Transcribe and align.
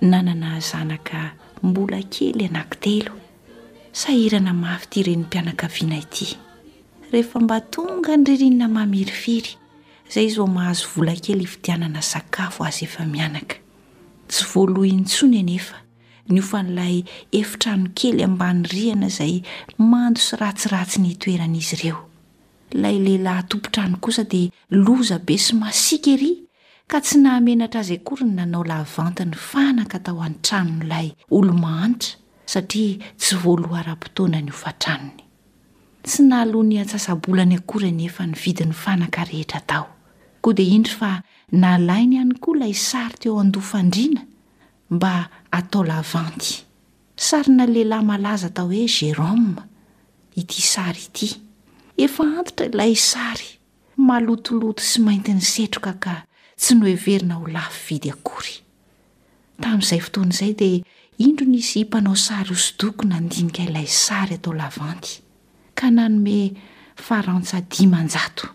nanana 0.00 0.60
zanaka 0.60 1.32
mbola 1.62 2.02
kely 2.02 2.44
anaki 2.48 2.78
telo 2.80 3.12
sairana 3.92 4.52
mafy 4.54 4.84
ity 4.86 5.00
ireny 5.00 5.20
mpianakaviana 5.24 5.96
ity 6.04 6.28
rehefa 7.12 7.40
mba 7.40 7.60
tonga 7.60 8.16
ny 8.16 8.24
ririnina 8.28 8.68
mamirifiry 8.68 9.52
izay 10.08 10.26
izvao 10.26 10.46
mahazo 10.46 10.84
vola 10.94 11.12
kely 11.24 11.44
fidianana 11.52 12.02
sakafo 12.02 12.64
azy 12.64 12.84
efa 12.84 13.04
mianaka 13.12 13.56
tsy 14.28 14.42
voaloh 14.50 14.88
inytsony 14.92 15.36
anefa 15.44 15.76
ny 16.32 16.38
ofa 16.42 16.58
n'ilay 16.62 16.96
efitrano 17.40 17.92
kely 17.98 18.24
ambany 18.26 18.60
riana 18.72 19.08
izay 19.12 19.34
mando 19.90 20.20
sy 20.26 20.36
ratsiratsy 20.40 20.98
nyitoerana 21.04 21.56
izy 21.60 21.74
ireo 21.76 21.98
ilay 22.72 22.96
lehilahy 23.04 23.42
tompontrany 23.50 23.96
kosa 24.02 24.24
dia 24.32 24.48
loza 24.84 25.18
be 25.26 25.36
sy 25.44 25.52
masikery 25.60 26.32
ka 26.90 26.98
tsy 27.06 27.22
nahamenatra 27.22 27.80
azy 27.80 27.94
akoryny 28.02 28.34
nanao 28.36 28.64
lavanty 28.70 29.22
ny 29.24 29.36
fanaka 29.48 29.96
tao 30.04 30.20
any 30.26 30.34
tranonyilay 30.46 31.06
olomahanitra 31.36 32.10
satria 32.52 32.96
tsy 33.20 33.34
voaloha 33.42 33.76
araha-potoana 33.80 34.38
ny 34.44 34.50
ofa 34.54 34.70
tranony 34.82 35.20
tsy 36.08 36.20
nahaloa 36.28 36.64
ny 36.70 36.76
atsasabolany 36.82 37.54
akorany 37.60 38.02
efa 38.08 38.22
nividi 38.30 38.64
n'ny 38.66 38.74
fanaka 38.84 39.20
rehetra 39.30 39.60
tao 39.70 39.84
koa 40.42 40.52
dia 40.58 40.66
indry 40.78 40.92
fa 41.00 41.10
nalainy 41.62 42.14
ihany 42.16 42.34
koa 42.42 42.54
ilay 42.58 42.74
sary 42.88 43.14
teo 43.22 43.38
andofandriana 43.42 44.22
mba 44.94 45.12
atao 45.56 45.82
lavanty 45.92 46.52
sarina 47.26 47.64
lehilahy 47.74 48.04
malaza 48.10 48.50
tao 48.56 48.66
hoe 48.74 48.86
gerôma 48.96 49.62
ity 50.36 50.60
sary 50.72 51.02
ity 51.08 51.28
efa 52.04 52.22
antotra 52.38 52.66
ilay 52.66 52.92
sary 53.12 53.48
malotoloto 54.08 54.82
sy 54.90 54.98
mainty 55.06 55.30
ny 55.30 55.40
setrokaka 55.54 56.24
tsy 56.60 56.74
no 56.76 56.86
heverina 56.86 57.34
ho 57.40 57.46
lafy 57.54 57.80
vidy 57.88 58.10
akory 58.14 58.54
tamin'izay 59.64 60.00
fotoana 60.06 60.34
izay 60.36 60.52
dia 60.60 60.84
indro 61.26 61.46
nisy 61.52 61.80
mpanao 61.88 62.16
sary 62.26 62.52
hosodoko 62.56 63.02
nandinika 63.12 63.62
ilay 63.68 63.88
sary 64.04 64.34
atao 64.38 64.52
lavanty 64.60 65.12
ka 65.78 65.86
nanome 65.96 66.38
farantsa 67.06 67.58
dimanjato 67.72 68.46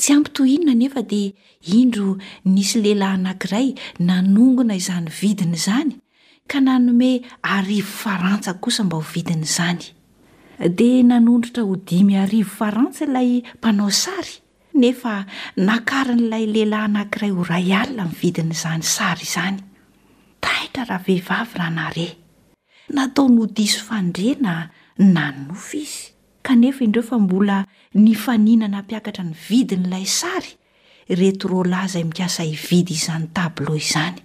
tsy 0.00 0.10
ampytohinona 0.16 0.74
nefa 0.80 1.00
dia 1.02 1.34
indro 1.82 2.08
nisy 2.54 2.76
lehilahy 2.84 3.12
anankiray 3.18 3.68
nanongona 4.08 4.74
izany 4.82 5.08
vidiny 5.20 5.56
izany 5.60 5.92
ka 6.50 6.58
nanome 6.66 7.10
arivo 7.56 7.90
farantsa 8.02 8.52
kosa 8.62 8.80
mba 8.84 8.96
hovidiny 9.00 9.44
izany 9.50 9.84
dia 10.78 11.02
nanondritra 11.10 11.62
ho 11.68 11.74
dimy 11.88 12.14
arivo 12.24 12.50
farantsa 12.60 13.00
ilay 13.08 13.30
mpanao 13.58 13.90
sary 14.04 14.34
nefa 14.78 15.26
nakara 15.58 16.14
n'ilay 16.14 16.46
lehilahy 16.46 16.86
anankiray 16.86 17.32
ho 17.36 17.42
ray 17.50 17.66
alina 17.74 18.06
min'yvidin' 18.06 18.54
izany 18.54 18.84
sary 18.94 19.26
izany 19.26 19.58
tahitra 20.42 20.86
raha 20.88 21.02
vehivavy 21.06 21.54
raha 21.60 21.72
nare 21.78 22.06
nataonoodiso 22.94 23.80
fandrena 23.88 24.54
nanynofo 25.16 25.74
izy 25.82 25.98
kanefa 26.46 26.80
indreo 26.86 27.04
fa 27.10 27.16
mbola 27.24 27.56
nifaninana 28.04 28.76
ampiakatra 28.82 29.24
ny 29.30 29.34
vidi 29.48 29.74
n'ilay 29.82 30.06
sary 30.20 30.52
retrolaza 31.20 31.98
y 32.02 32.06
mikasa 32.10 32.42
hividy 32.52 32.94
izany 33.00 33.26
table 33.36 33.74
izany 33.84 34.20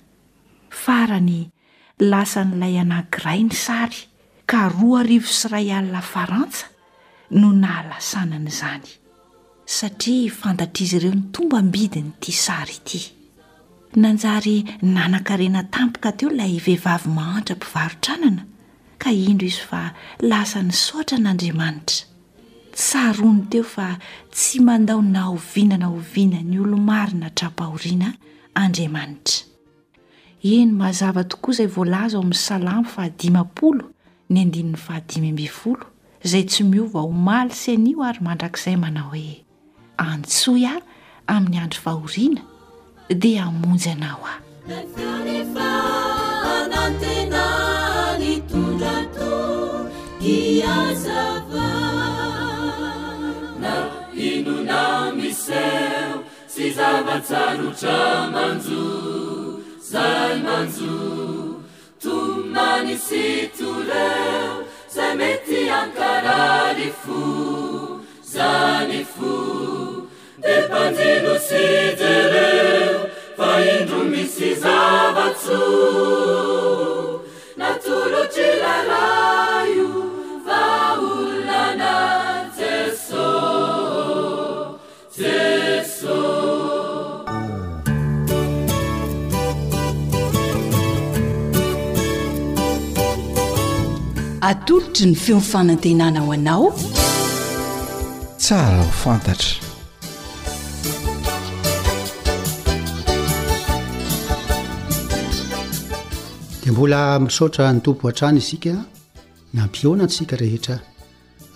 farany 0.84 1.40
lasan'ilay 2.12 2.76
anankirai 2.86 3.42
ny 3.50 3.54
sary 3.66 4.00
ka 4.52 4.70
ro 4.76 5.02
arivo 5.02 5.30
sy 5.40 5.46
ray 5.54 5.68
alina 5.78 6.02
farantsa 6.14 6.66
no 7.40 7.50
nahalasananaizany 7.64 9.02
satria 9.72 10.30
fantatra 10.30 10.84
izy 10.84 10.96
ireo 10.98 11.14
ny 11.16 11.32
tomba 11.32 11.62
mbidi 11.64 12.02
ny 12.04 12.12
tia 12.20 12.36
sara 12.36 12.68
ity 12.72 13.14
nanjary 13.96 14.64
nanankarena 14.84 15.64
tampoka 15.72 16.12
teo 16.12 16.32
ilay 16.36 16.58
vehivavy 16.60 17.08
mahantra 17.10 17.56
m-pivarotranana 17.56 18.44
ka 19.00 19.10
indro 19.12 19.48
izy 19.48 19.62
fa 19.70 19.94
lasa 20.20 20.60
ny 20.68 20.72
sotra 20.76 21.16
n'andriamanitra 21.18 22.04
tsaroany 22.76 23.42
teo 23.50 23.64
fa 23.64 23.88
tsy 24.36 24.60
mandao 24.60 25.00
na 25.02 25.30
ovinana 25.32 25.88
oviana 25.96 26.42
ny 26.44 26.60
olomarina 26.60 27.30
htrapahoriana 27.32 28.12
andriamanitra 28.60 29.40
eny 30.44 30.72
mazava 30.76 31.24
tokoa 31.24 31.54
izay 31.56 31.68
voalaza 31.72 32.18
ao 32.18 32.24
amin'ny 32.24 32.36
salamo 32.44 32.84
fahadimapolo 32.84 33.84
ny 34.30 34.42
andinin'ny 34.44 34.76
fahadimymbifolo 34.86 35.84
izay 36.28 36.44
tsy 36.52 36.64
miova 36.68 37.00
ho 37.08 37.12
mali 37.16 37.56
sy 37.56 37.78
n'io 37.80 38.04
ary 38.04 38.20
mandrak'izay 38.28 38.76
manao 38.78 39.12
oe 39.16 39.40
antso 39.98 40.58
ia 40.58 40.82
amin'ny 41.28 41.58
andro 41.60 41.82
vahorina 41.86 42.42
dia 43.10 43.44
amonjy 43.46 43.90
anao 43.92 44.28
aheonna 51.24 53.74
inona 54.30 54.82
miseo 55.18 56.12
tsy 56.50 56.66
zavatsarotra 56.78 58.00
manjo 58.34 58.84
zay 59.92 60.34
manjo 60.48 60.96
tomanisy 62.02 63.26
toleo 63.58 64.56
zay 64.94 65.14
mety 65.20 65.60
ankaralyfo 65.80 67.20
zany 68.34 69.04
fo 69.14 69.83
de 70.44 70.60
mpanjeno 70.68 71.36
sije 71.48 71.96
reo 72.34 73.00
faendro 73.38 74.00
misy 74.12 74.60
zavatso 74.64 75.62
natolotry 77.60 78.50
lara 78.64 79.66
io 79.76 79.92
vaolana 80.48 81.96
jeso 82.58 83.28
jeso 85.18 86.20
atolotry 94.42 95.06
ny 95.06 95.16
feomfanantenana 95.16 96.22
ao 96.26 96.32
anao 96.32 96.74
tsara 98.38 98.78
ho 98.86 98.92
fantatra 99.04 99.63
mbola 106.74 107.20
misaotra 107.22 107.70
ny 107.74 107.80
tompo 107.86 108.08
a-trano 108.10 108.38
isika 108.42 108.74
nampiona 109.54 110.08
sika 110.10 110.36
rehetra 110.42 110.78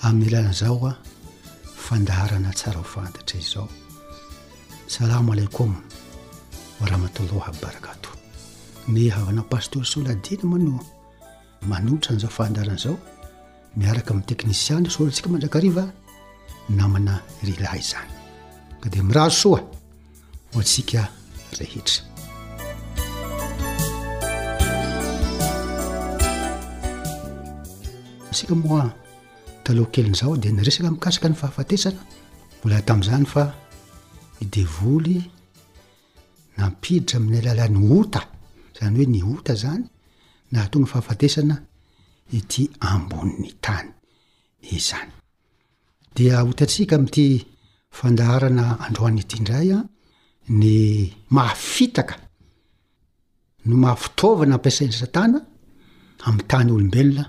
amin'ny 0.06 0.28
alana 0.38 0.54
zao 0.60 0.78
a 0.86 0.94
fandarana 1.86 2.52
tsara 2.58 2.78
ho 2.78 2.84
fantatra 2.96 3.36
izao 3.42 3.68
salamoalaikom 4.96 5.72
wrahmatolohabarakato 6.82 8.10
ny 8.94 9.02
avana 9.18 9.42
paster 9.52 9.82
soladiana 9.94 10.46
manoa 10.52 10.82
manoitra 11.70 12.10
n'izao 12.14 12.32
fahandarana 12.38 12.78
zao 12.86 12.96
miaraka 13.80 14.12
mi'teknisiansola 14.18 15.10
ntsika 15.12 15.28
mandrakariva 15.34 15.84
namana 16.80 17.14
irelah 17.44 17.74
izany 17.82 18.12
ka 18.82 18.88
di 18.92 19.00
mirazo 19.08 19.36
soa 19.42 19.60
ho 20.54 20.58
atsika 20.62 21.02
rehetra 21.60 22.04
sika 28.38 28.56
moa 28.56 28.90
talohkelinzao 29.64 30.38
de 30.38 30.52
nyresaka 30.52 30.92
mikasika 30.92 31.28
ny 31.30 31.36
fahafatesana 31.42 32.02
mbola 32.60 32.78
tam'zany 32.88 33.26
fa 33.34 33.44
nidevoly 34.40 35.18
nampidritra 36.58 37.16
amin'ny 37.20 37.38
alalan'ny 37.42 37.82
ota 38.00 38.22
zany 38.80 38.98
hoe 39.00 39.08
ny 39.14 39.22
ota 39.36 39.54
zany 39.64 39.86
nahatonga 40.52 40.90
fahafatesana 40.92 41.56
ity 42.40 42.64
ambon'ny 42.92 43.50
tany 43.66 43.90
izany 44.78 45.12
otantsika 46.52 46.94
amty 47.00 47.26
fandaharana 48.00 48.64
androany 48.86 49.20
ity 49.24 49.38
ndray 49.44 49.70
a 49.78 49.80
ny 50.60 50.74
mahafitaka 51.36 52.16
no 53.68 53.74
mahafitaovana 53.84 54.54
ampiasainy 54.58 54.96
satana 55.04 55.40
ami'y 56.28 56.46
tany 56.52 56.70
olombelona 56.76 57.24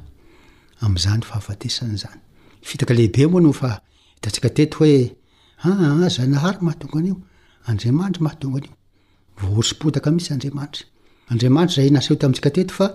amzany 0.84 1.22
fahafatesany 1.26 1.96
zany 2.02 2.20
fitaklehibe 2.62 3.26
oasika 3.26 4.48
teto 4.58 4.78
hoe 5.62 6.08
zanahary 6.16 6.58
mahatoganio 6.66 7.14
adrmanry 7.70 8.20
mahatoga 8.20 8.62
otaka 9.88 10.10
isy 10.20 10.32
armanry 10.36 10.82
adrmaniry 11.32 11.84
anaeotamtsika 11.94 12.50
eto 12.62 12.74
fa 12.78 12.86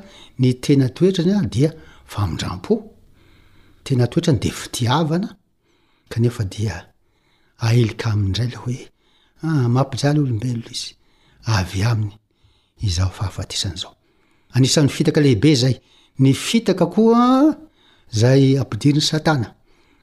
ny 0.41 0.49
tena 0.63 0.87
toetrany 0.97 1.33
dia 1.53 1.69
fadrapo 2.13 2.73
tena 3.85 4.05
toetrany 4.11 4.39
de 4.43 4.51
fitiavana 4.59 5.29
di 6.55 6.65
alika 7.67 8.07
amrayoe 8.15 8.79
mampijaly 9.75 10.19
olobeloo 10.19 10.63
yy 14.59 14.67
fitaka 14.97 15.19
lehibe 15.25 15.51
ay 15.69 15.75
ny 16.23 16.31
fitaka 16.33 16.85
koa 16.95 17.23
zay 18.15 18.57
ampidiry 18.59 18.93
'ny 18.97 19.01
satana 19.01 19.55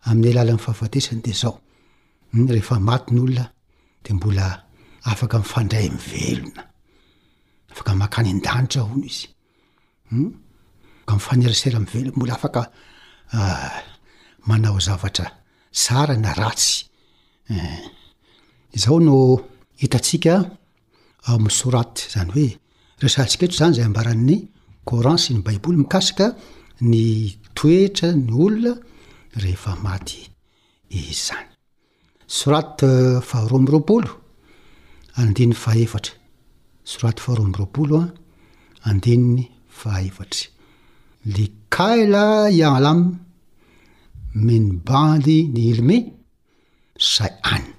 amin'y 0.08 0.30
alala 0.34 0.52
n 0.54 0.58
fahafatesany 0.58 1.22
de 1.24 1.32
zao 1.32 1.60
hmm, 2.32 2.46
rehefa 2.54 2.78
matiny 2.80 3.20
olona 3.24 3.46
de 4.04 4.12
mbola 4.14 4.46
afaka 5.10 5.38
mifandray 5.38 5.88
mivelona 5.96 6.62
afaka 7.70 7.94
makany 7.94 8.28
indanitra 8.30 8.82
hono 8.82 9.04
izyifanerisera 9.10 11.78
hmm? 11.78 11.86
mveloa 11.86 12.12
mbola 12.16 12.34
afaka 12.34 12.60
ah, 13.36 13.78
manao 14.48 14.78
zavatra 14.86 15.26
sara 15.82 16.14
na 16.16 16.32
ratsy 16.40 16.72
eh. 17.50 17.82
zao 18.82 18.98
no 19.06 19.16
hitatsika 19.80 20.34
amy 21.30 21.50
soraty 21.58 22.00
zany 22.14 22.30
hoe 22.36 22.48
resantsika 23.02 23.44
hatr 23.46 23.56
zany 23.60 23.74
zay 23.76 23.84
ambaran'ny 23.90 24.36
coran 24.88 25.18
sy 25.22 25.30
ny 25.32 25.40
baiboly 25.46 25.78
mikasika 25.78 26.26
ny 26.90 27.04
toetra 27.56 28.08
ny 28.26 28.32
olona 28.44 28.72
rehefa 29.42 29.72
maty 29.84 30.20
izany 31.00 31.48
soraty 32.36 32.86
euh, 32.90 33.18
faharomy 33.28 33.70
robolo 33.74 34.12
andinny 35.20 35.54
faefatra 35.64 36.14
soraty 36.92 37.20
faharomy 37.24 37.54
ropolo 37.60 37.96
a 38.02 38.04
andinny 38.90 39.44
faefatry 39.80 40.44
lekai 41.36 42.00
la 42.14 42.26
ianlamy 42.60 43.06
miny 44.46 44.70
bandy 44.88 45.38
ny 45.54 45.62
ilmy 45.72 45.98
say 47.12 47.30
any 47.54 47.70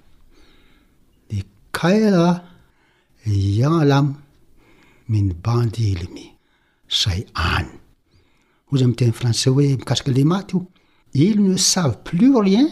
le 1.32 1.40
kai 1.80 1.98
la 2.16 2.30
ian 3.36 3.76
lamy 3.90 4.14
miny 5.14 5.34
bandy 5.48 5.84
nelimy 5.96 6.26
sai 7.00 7.22
any 7.52 7.81
zy 8.78 8.84
amte 8.88 9.12
françai 9.12 9.52
hoe 9.52 9.66
mikasika 9.78 10.12
le 10.12 10.24
maty 10.24 10.56
o 10.56 10.68
ily 11.14 11.42
ne 11.42 11.58
savy 11.58 11.96
plus 12.04 12.36
rien 12.40 12.68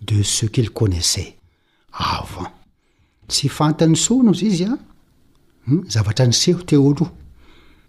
de 0.00 0.22
se 0.22 0.46
quily 0.48 0.68
konaissai 0.78 1.36
avan 1.92 2.46
tsy 3.28 3.48
fantan'ny 3.48 3.96
sony 3.96 4.32
zy 4.34 4.46
izyatanyseho 4.50 6.58
ah. 6.58 6.60
hmm, 6.60 6.66
teo 6.68 6.94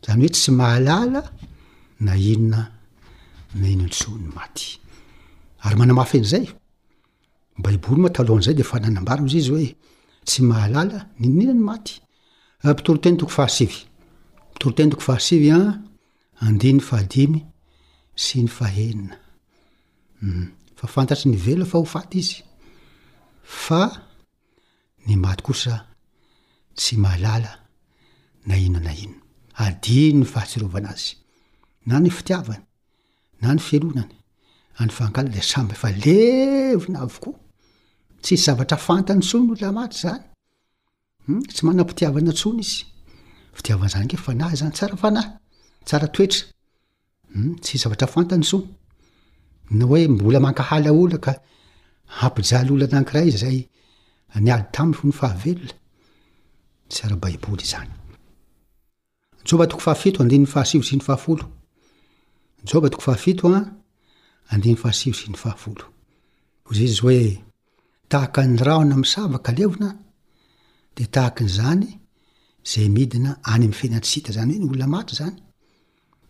zany 0.06 0.24
oe 0.24 0.30
tsy 0.36 0.52
maalala 0.52 1.24
annanzay 5.66 6.46
defaba 8.60 9.18
izy 9.28 9.52
o 9.54 9.58
tsy 10.26 10.42
malala 10.44 11.06
nnany 11.20 11.54
matympitoro 11.68 12.98
ah, 12.98 13.02
teny 13.04 13.18
toko 13.18 13.32
fahasivy 13.32 13.80
pitoro 14.54 14.74
teny 14.76 14.90
toko 14.92 15.02
fahasivy 15.04 15.50
ah. 15.52 15.82
andiny 16.42 16.82
fahadimy 16.82 17.42
sy 18.16 18.42
ny 18.44 18.50
faheninau 18.50 19.16
hmm. 20.20 20.48
fafantatry 20.76 21.30
ny 21.30 21.38
velo 21.38 21.66
fa 21.70 21.78
ho 21.80 21.86
faty 21.92 22.20
izy 22.20 22.36
fa 23.66 23.82
ny 25.06 25.16
maty 25.18 25.44
kosa 25.46 25.76
tsy 26.76 26.98
mahalala 26.98 27.52
na 28.46 28.56
ino 28.58 28.80
na 28.80 28.94
ino 29.04 29.18
adimy 29.66 30.20
ny 30.20 30.26
fahatsirovanazy 30.34 31.14
na 31.88 32.00
ny 32.02 32.10
fitiavany 32.18 32.64
na 33.42 33.54
ny 33.54 33.62
felonany 33.70 34.16
any 34.80 34.92
fankala 34.98 35.30
le 35.36 35.42
samby 35.52 35.74
efa 35.78 35.90
levina 36.06 37.00
avokoa 37.06 37.38
tsisy 38.24 38.44
zavatra 38.46 38.78
fantany 38.88 39.22
tsony 39.28 39.48
ola 39.54 39.70
maty 39.78 39.98
zany 40.04 40.24
hmm. 41.26 41.42
tsy 41.54 41.62
manampitiavana 41.66 42.34
tsony 42.40 42.62
izy 42.66 42.84
fitiavana 43.56 43.92
zany 43.94 44.08
ke 44.12 44.18
fanahy 44.26 44.56
zany 44.60 44.74
tsarafanahy 44.76 45.30
tsara 45.86 46.08
toetra 46.14 46.46
hmm, 47.34 47.54
tsy 47.62 47.78
zavatra 47.78 48.08
fantany 48.14 48.44
so 48.52 48.58
na 49.72 49.86
hoe 49.90 50.08
mbola 50.08 50.40
mankahalaola 50.46 51.18
ka 51.26 51.32
hampijaly 52.20 52.70
ola 52.76 52.88
nakiraha 52.92 53.26
iyzay 53.30 53.58
nyaly 54.46 54.66
tamiy 54.76 54.96
fo 55.00 55.06
ny 55.10 55.14
fahaveloa 55.22 55.76
abaiboyatoo 57.14 59.54
ah 63.54 63.66
ay 64.52 64.62
oahoy 64.86 65.16
yoe 67.00 67.22
tahakany 68.12 68.56
raona 68.68 68.96
msavaka 69.04 69.52
levona 69.60 69.90
de 70.96 71.04
tahaka 71.16 71.42
n'zany 71.46 71.88
zay 72.72 72.88
midina 72.96 73.32
any 73.54 73.66
amfenatsiita 73.66 74.32
zany 74.38 74.52
e 74.54 74.56
ny 74.60 74.66
olona 74.70 74.88
matry 74.94 75.16
zany 75.22 75.38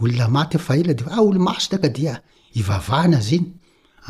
olona 0.00 0.28
maty 0.32 0.58
fa 0.58 0.76
hila 0.78 0.94
dea 0.94 1.10
ah, 1.12 1.20
olo 1.22 1.40
masotaka 1.42 1.88
dia 1.96 2.14
ivavahana 2.58 3.18
azy 3.22 3.36
iny 3.38 3.48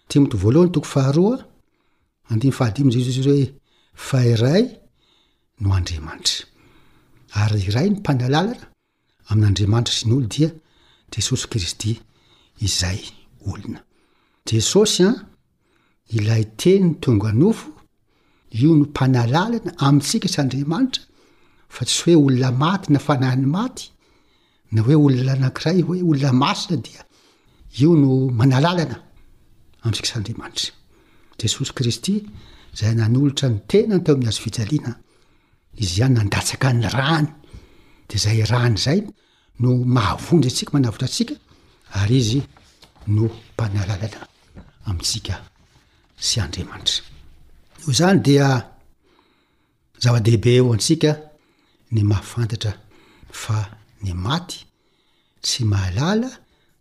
timoto 0.09 0.35
voalohany 0.41 0.71
toko 0.73 0.89
faharo 0.95 1.25
a 1.33 1.37
andiny 2.31 2.53
fahadimizary 2.57 3.27
oe 3.35 3.47
fa 4.09 4.19
iray 4.33 4.63
no 5.61 5.69
andriamanitra 5.77 7.43
ary 7.43 7.61
iray 7.69 7.87
ny 7.89 7.95
mpanalalana 7.99 8.67
amin'n'andriamanitra 9.29 9.93
sy 9.99 10.03
ny 10.09 10.13
olo 10.19 10.27
dia 10.35 10.49
jesosy 11.15 11.47
kristy 11.51 11.95
izay 12.67 12.99
olona 13.51 13.79
jesosy 14.49 15.01
a 15.07 15.09
ah, 15.13 15.17
ilay 16.15 16.43
teny 16.57 16.85
n 16.89 16.95
tonga 17.03 17.31
nofo 17.31 17.69
io 18.59 18.69
no 18.75 18.83
mpanalalana 18.89 19.71
amintsika 19.87 20.27
sandriamanitra 20.35 21.01
fa 21.75 21.81
tsy 21.85 21.97
hoe 22.03 22.15
olona 22.27 22.49
maty 22.63 22.87
na 22.93 22.99
fanahi 23.07 23.37
ny 23.41 23.47
maty 23.57 23.85
na 24.73 24.79
hoe 24.85 24.95
olona 25.05 25.33
nankiray 25.43 25.79
hoe 25.87 25.99
olona 26.11 26.31
masina 26.43 26.77
dia 26.85 27.01
io 27.81 27.89
no 28.01 28.09
manalalana 28.39 28.97
amintsika 29.83 30.09
sandriamanitra 30.13 30.71
jesosy 31.39 31.71
kristy 31.77 32.13
zay 32.79 32.93
nanolotra 32.97 33.47
ny 33.53 33.57
tena 33.69 33.93
no 33.97 34.03
tao 34.05 34.15
mihazo 34.21 34.41
fijaliana 34.45 34.93
izy 35.83 35.99
any 36.05 36.13
nandatsaka 36.17 36.67
ny 36.79 36.87
rany 36.97 37.27
di 38.07 38.15
zay 38.23 38.39
rany 38.51 38.75
zay 38.85 38.99
no 39.61 39.69
mahavondra 39.95 40.49
ntsika 40.51 40.71
manavotra 40.75 41.07
ntsika 41.09 41.33
ary 41.99 42.17
izy 42.23 42.39
no 43.15 43.23
mpanalalana 43.53 44.21
amitsika 44.89 45.35
sy 46.19 46.39
andriamanitra 46.41 47.03
o 47.87 47.93
zany 47.97 48.19
dia 48.27 48.47
zava-dehibe 50.03 50.51
eo 50.57 50.73
antsika 50.75 51.11
ny 51.95 52.01
mahafantatra 52.09 52.71
fa 53.43 53.57
ny 54.03 54.13
maty 54.25 54.59
tsy 55.45 55.61
mahalala 55.71 56.29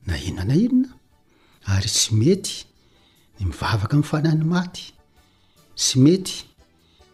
na 0.06 0.14
inona 0.28 0.44
na 0.50 0.54
inona 0.66 0.90
ary 1.74 1.88
tsy 1.96 2.10
mety 2.20 2.54
ny 3.38 3.42
mivavaka 3.48 3.94
min'ny 3.94 4.10
fanahn'ny 4.10 4.46
maty 4.54 4.84
tsy 5.80 5.94
mety 6.04 6.36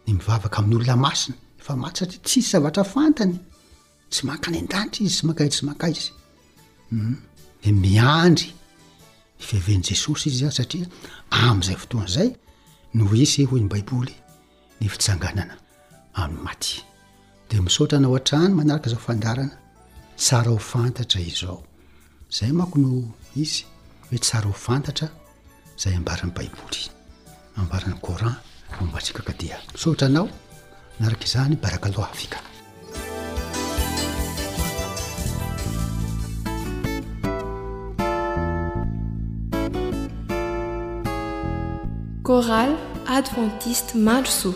ny 0.07 0.11
mivavaka 0.17 0.57
amin'n'olona 0.61 0.95
masina 1.05 1.35
efa 1.59 1.73
maty 1.83 1.97
satria 2.03 2.19
tsisy 2.27 2.49
zavatra 2.53 2.83
fantany 2.93 3.35
tsy 4.11 4.21
manka 4.27 4.47
any 4.49 4.59
an-danidra 4.63 4.99
izy 5.05 5.15
sy 5.17 5.23
mankai 5.27 5.49
tsy 5.53 5.63
mankaisy 5.69 6.09
hmm? 6.89 7.15
ny 7.63 7.69
miandry 7.83 8.49
ifehven' 9.41 9.83
jesosy 9.89 10.29
izy 10.29 10.39
zany 10.43 10.55
satria 10.55 10.87
ami'izay 11.47 11.77
fotoany 11.81 12.09
izay 12.09 12.29
noo 12.99 13.09
hisy 13.13 13.43
hoyny 13.51 13.67
baiboly 13.73 14.13
ny 14.79 14.89
fitsanganana 14.93 15.57
amin'ny 16.23 16.43
maty 16.47 16.73
de 17.49 17.59
misaotra 17.67 17.97
anao 17.99 18.15
an-trany 18.19 18.53
manaraka 18.59 18.93
zao 18.93 19.03
fandarana 19.07 19.57
tsara 20.23 20.49
ho 20.55 20.59
fantatra 20.71 21.19
izao 21.33 21.57
zay 22.39 22.51
manko 22.59 22.77
no 22.85 22.91
isy 23.45 23.61
hoe 24.07 24.19
tsara 24.25 24.47
ho 24.51 24.55
fantatra 24.67 25.07
zay 25.83 25.93
ambarany 25.99 26.31
baiboly 26.39 26.81
ambaran'ny 27.63 27.99
corant 28.05 28.39
mombatsika 28.79 29.21
kadia 29.27 29.55
misaotra 29.75 30.05
anao 30.11 30.27
manaraka 30.97 31.25
izany 31.31 31.55
barakaloafika 31.67 32.37
coral 42.25 42.73
adventiste 43.05 43.95
manresou 43.95 44.55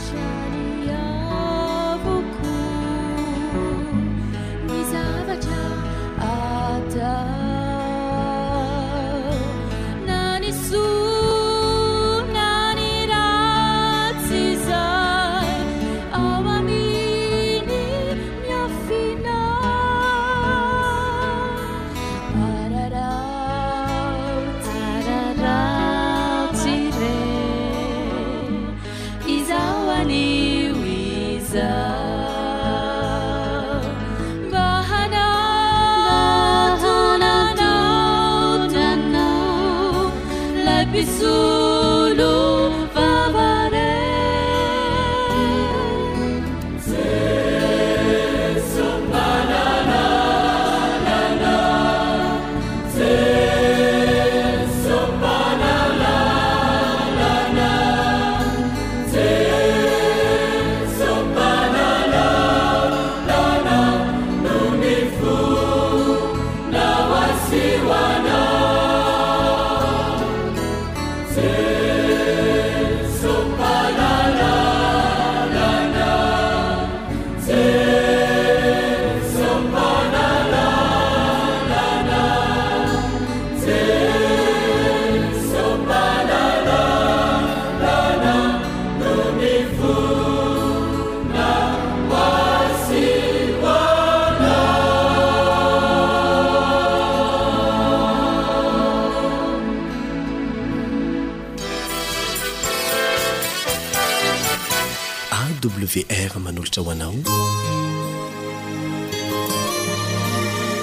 wr 105.67 106.39
manolotra 106.39 106.81
hoanao 106.83 107.13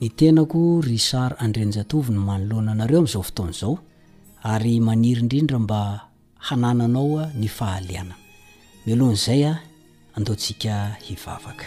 ny 0.00 0.06
tenako 0.18 0.60
rishar 0.90 1.30
andrenjatoviny 1.44 2.18
manolohana 2.28 2.72
anareo 2.74 2.98
amin'izao 2.98 3.22
fotoan'izao 3.28 3.74
ary 4.52 4.74
maniry 4.88 5.20
indrindra 5.24 5.58
mba 5.64 5.80
hanananaoa 6.46 7.24
ny 7.40 7.48
fahaliana 7.58 8.14
milohan'izay 8.86 9.42
a 9.50 9.54
andoantsika 10.16 10.72
hivavaka 11.06 11.66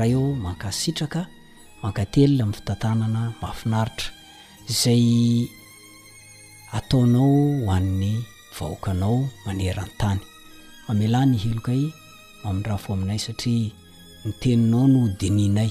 raha 0.00 0.08
eo 0.08 0.34
mankasitraka 0.34 1.20
mankatelina 1.82 2.44
ami'ny 2.44 2.56
fitantanana 2.58 3.22
mafinaritra 3.42 4.08
zay 4.66 5.46
ataonao 6.72 7.66
hoannn'ny 7.66 8.14
vahokanao 8.56 9.16
manerantany 9.46 10.20
amela 10.90 11.20
ny 11.30 11.36
hiloka 11.42 11.72
y 11.82 11.86
ami'ndraha 12.48 12.78
fo 12.84 12.88
aminay 12.94 13.20
satria 13.26 13.70
nyteninao 14.24 14.86
no 14.94 15.00
dininay 15.20 15.70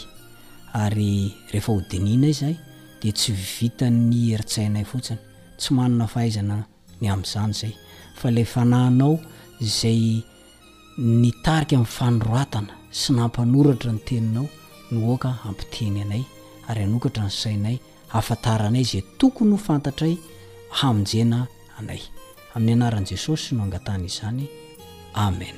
ary 0.84 1.12
rehefa 1.52 1.72
ho 1.74 1.80
dinianay 1.90 2.34
zay 2.40 2.56
di 3.02 3.10
tsy 3.18 3.32
vitany 3.52 4.16
heritsainay 4.32 4.86
fotsiny 4.92 5.22
tsy 5.60 5.70
manana 5.78 6.06
fahaizana 6.14 6.56
ny 7.02 7.06
am'izany 7.14 7.54
zay 7.62 7.74
fa 8.20 8.28
le 8.36 8.44
fanahinao 8.54 9.14
zay 9.80 10.02
ny 11.22 11.30
tarika 11.44 11.74
ami'nyfanoroatana 11.80 12.74
sy 12.92 13.14
nampanoratra 13.14 13.92
ny 13.94 14.00
teninao 14.06 14.50
no 14.92 15.14
oka 15.14 15.30
ampiteny 15.46 16.02
anay 16.02 16.24
ary 16.68 16.84
anokatra 16.84 17.24
ny 17.24 17.30
sainay 17.32 17.78
afantaranay 18.14 18.84
zay 18.84 19.02
tokony 19.18 19.52
ho 19.54 19.58
fantatra 19.58 20.08
y 20.08 20.18
hamonjena 20.82 21.48
anay 21.78 22.02
amin'ny 22.56 22.74
anaran'i 22.74 23.06
jesosy 23.06 23.56
no 23.56 23.64
angatanyizany 23.64 24.50
amen 25.14 25.56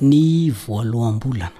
ny 0.00 0.50
voaloham-bolana 0.50 1.58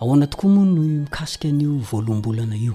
ahoana 0.00 0.26
tokoa 0.26 0.50
moa 0.50 0.64
no 0.64 0.82
mikasika 0.82 1.48
n'io 1.52 1.78
voaloambolana 1.90 2.56
io 2.56 2.74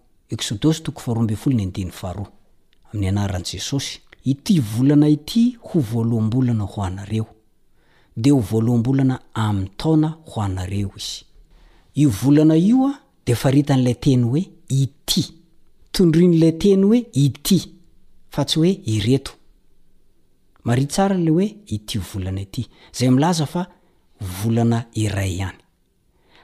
exôdosy 0.35 0.81
toko 0.85 1.01
faroaambey 1.05 1.35
folo 1.41 1.55
ny 1.59 1.63
andiny 1.67 1.91
faroa 1.99 2.29
amin'ny 2.93 3.07
anaran' 3.11 3.45
jesosy 3.51 3.97
ity 4.31 4.55
volana 4.71 5.07
ity 5.15 5.43
ho 5.67 5.79
voalohambolana 5.91 6.63
ho 6.73 6.79
anareo 6.87 7.27
de 8.23 8.31
ho 8.33 8.39
voalohambolana 8.49 9.15
am'ny 9.45 9.69
taona 9.81 10.09
ho 10.29 10.37
anareo 10.45 10.91
izy 10.97 11.23
io 12.01 12.09
volana 12.21 12.55
io 12.67 12.85
a 12.89 12.93
de 13.27 13.35
faritan'lay 13.41 13.95
teny 14.03 14.23
hoe 14.29 14.43
ity 14.81 15.23
tondrian'lay 15.95 16.53
teny 16.63 16.83
hoe 16.87 16.99
ity 17.25 17.57
fa 18.33 18.45
tsy 18.45 18.57
hoe 18.59 18.73
ireto 18.93 19.31
mari 20.67 20.85
tsara 20.91 21.17
le 21.25 21.29
hoe 21.37 21.47
iti 21.75 21.97
volana 22.09 22.41
ity 22.47 22.63
zay 22.97 23.11
milaza 23.15 23.45
fa 23.53 23.63
volana 24.39 24.85
iray 24.93 25.31
ihany 25.39 25.60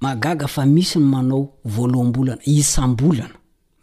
magaga 0.00 0.48
fa 0.48 0.66
misy 0.66 0.98
ny 0.98 1.04
manao 1.04 1.48
voalohambolana 1.64 2.40
isam-bolana 2.46 3.34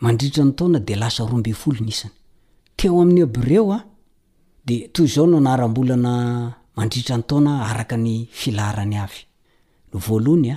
mandritra 0.02 0.44
nytaona 0.46 0.80
de 0.80 0.96
lasa 0.96 1.26
roambifolonisany 1.26 2.12
teo 2.76 3.02
ami'y 3.02 3.22
ab 3.24 3.36
reo 3.38 3.72
a 3.72 3.84
de 4.66 4.88
toyzao 4.88 5.28
no 5.28 5.40
narambolana 5.40 6.54
mandritra 6.76 7.18
ntona 7.18 7.66
arka 7.70 7.98
ny 7.98 8.28
ilarny 8.46 8.98
aony 8.98 10.54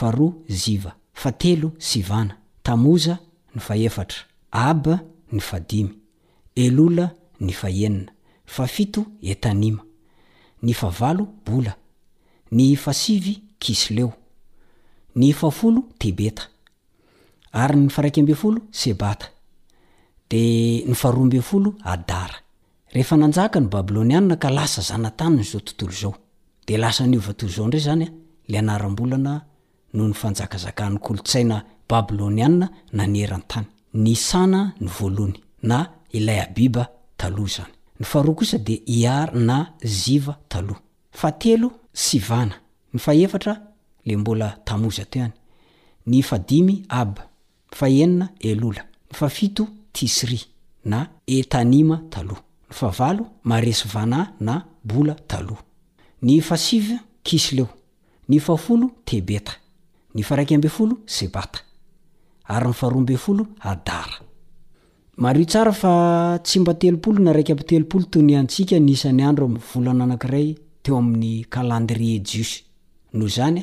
aroa 0.00 0.32
ia 0.70 0.92
fatelo 1.14 1.72
sivana 1.78 2.36
tamoza 2.62 3.18
ny 3.54 3.60
faeatra 3.60 4.24
b 4.74 4.96
ny 5.32 5.40
diy 5.68 5.88
elola 6.56 7.10
ny 7.40 7.52
aeina 7.62 8.12
ito 8.78 9.06
ei 9.22 9.54
ny 10.62 10.74
ao 10.82 11.28
bola 11.46 11.74
ny 12.52 12.76
fasivy 12.76 13.42
kisleo 13.58 14.12
ny 15.18 15.32
fafolo 15.34 15.82
tibeta 16.00 16.42
ary 17.62 17.76
ny 17.80 17.88
faraika 17.90 18.20
ambe 18.22 18.34
folo 18.42 18.60
sebata 18.80 19.26
de 20.30 20.42
ny 20.90 20.94
fahroa 21.00 21.24
ambe 21.26 21.40
folo 21.48 21.70
ah 21.92 21.96
ny 21.96 23.02
aiôny 23.02 24.16
ana 24.26 24.36
k 24.42 24.46
lasa 24.58 24.82
zanatannyzao 24.90 25.60
tontolozaod 25.60 26.14
avaozany 26.70 28.06
mbolana 28.92 29.34
no 29.96 30.06
ny 30.08 30.14
fanjakazakany 30.22 30.98
kolotsaina 31.06 31.58
babilôny 31.90 32.40
anna 32.46 32.68
nanyerany 32.98 33.42
tany 33.50 33.66
ny 34.04 34.14
sana 34.14 34.60
ny 34.80 34.86
voaloany 34.98 35.34
na 35.70 35.78
ilay 36.18 36.44
iba 36.66 36.84
taoh 37.18 37.48
zany 37.56 37.72
ny 38.00 38.04
fahroa 38.12 38.34
kosa 38.38 38.58
de 38.58 38.76
ina 38.86 39.72
e 39.82 41.58
ny 42.92 42.98
faeatra 43.06 43.52
le 44.08 44.16
mbola 44.16 44.48
tamoza 44.64 45.04
te 45.04 45.20
any 45.20 45.32
ny 46.08 46.22
fadimy 46.24 46.78
ab 47.00 47.18
y 47.70 47.74
faenina 47.76 48.30
elola 48.50 48.82
ny 48.84 49.14
fafito 49.18 49.66
tisry 49.96 50.40
na 50.84 51.00
etanima 51.38 51.96
taloha 52.14 52.42
y 52.70 52.74
fao 52.74 53.26
maya 53.44 54.34
na 54.40 54.66
la 56.20 56.54
ke 60.46 60.56
mbe 60.56 60.68
akieoolo 60.68 60.98
oyantsika 68.16 68.78
nisan'ny 68.88 69.22
andro 69.28 69.44
avolana 69.46 70.04
anakiray 70.08 70.48
teo 70.82 70.96
amin'ny 70.98 71.44
kalandrie 71.52 72.20
jiosy 72.28 72.58
no 73.12 73.26
zanya 73.28 73.62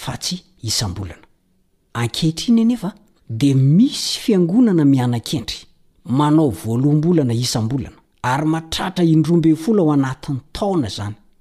fa 0.00 0.12
tsy 0.22 0.36
isambolna 0.68 1.14
ankehitriny 1.94 2.60
anefa 2.62 2.90
di 3.30 3.54
misy 3.54 4.18
fiangonana 4.22 4.84
miana-kendry 4.84 5.60
manao 6.06 6.50
voalohambolana 6.50 7.34
isambolana 7.34 7.96
ary 8.22 8.46
matratra 8.46 9.04
indrombe 9.04 9.50
f 9.60 9.68
ao 9.68 9.92
anat'ny 9.92 10.38
taona 10.52 10.88
zany 10.88 11.14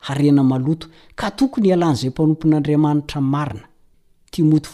harena 0.00 0.42
maloto 0.44 0.86
ka 1.18 1.28
tokony 1.36 1.68
ialan'zay 1.72 2.10
mpanompon'andriamanitra 2.10 3.20
ny 3.20 3.28
marina 3.34 3.66
timoty 4.30 4.68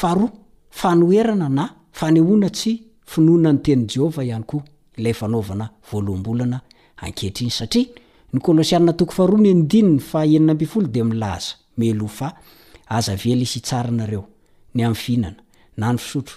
ooa 0.00 0.30
fanoerana 0.78 1.48
na 1.48 1.64
fanehona 1.92 2.48
tsy 2.50 2.72
finona 3.06 3.52
ny 3.52 3.58
tenyjehova 3.58 4.22
iany 4.24 4.44
koa 4.44 4.62
ilay 4.96 5.14
fanovana 5.14 5.66
volombolana 5.92 6.60
aketriy 6.96 7.50
si 7.50 7.64
y 7.74 8.54
liaa 8.54 8.92
toko 8.92 9.12
fahroa 9.12 9.40
ny 9.40 9.54
dinny 9.66 9.98
aeninao 10.12 10.82
de 10.92 11.02
iaaosnareo 13.26 14.24
ny 14.74 14.82
amfiinana 14.84 15.36
na 15.76 15.92
ndo 15.92 16.02
sotro 16.02 16.36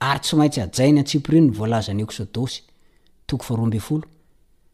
ary 0.00 0.20
tsy 0.20 0.36
maintsy 0.36 0.60
ajainy 0.60 0.98
antsipo 1.00 1.32
ireny 1.32 1.50
ny 1.50 1.56
voalaza 1.56 1.94
ny 1.94 2.02
eksôdôsy 2.04 2.62
toko 3.26 3.44
fa 3.44 3.56
roambe 3.56 3.80
folo 3.80 4.04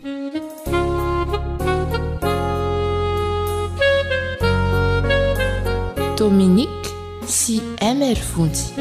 domeniqe 6.22 6.88
si 7.26 7.60
amer 7.80 8.16
vonte 8.22 8.72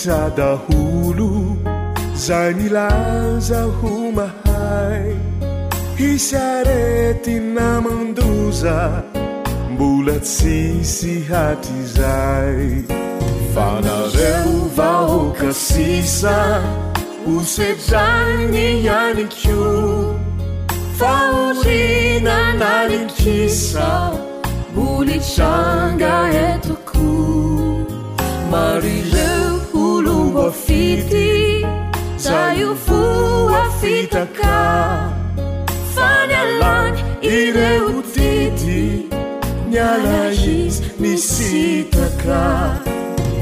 sdaholo 0.00 1.30
za 2.14 2.50
ni 2.50 2.68
laza 2.68 3.62
homahai 3.80 5.16
hisareti 5.98 7.34
namandoza 7.40 9.02
mbola 9.72 10.14
tsisi 10.26 11.14
hatri 11.30 11.82
zay 11.94 12.66
vanazeo 13.54 14.54
vaokasisa 14.80 16.36
osedrane 17.36 18.64
iani 18.86 19.26
ko 19.40 19.58
faolina 20.98 22.38
nanintisa 22.62 23.88
bolitranga 24.74 26.14
hetoko 26.34 27.10
mari 28.50 28.96
fufi 30.48 30.82
fala 35.94 36.80
ireutiti 37.22 39.04
nyalais 39.72 40.74
nisitaka 41.00 42.40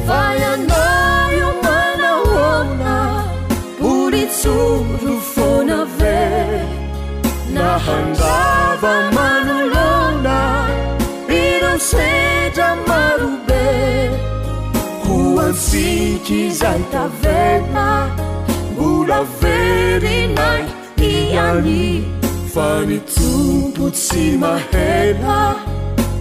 fayaayo 0.09 1.51
manlona 1.65 2.97
pulisurufonave 3.81 6.19
nahandaba 7.57 8.95
manlona 9.17 10.39
iedamaru 11.43 13.31
antsika 15.49 16.33
izay 16.45 16.81
tavela 16.93 17.89
mbola 18.73 19.19
verynai 19.41 20.65
tiany 20.97 22.05
fa 22.53 22.69
nytompo 22.89 23.85
tsy 23.99 24.25
mahela 24.43 25.39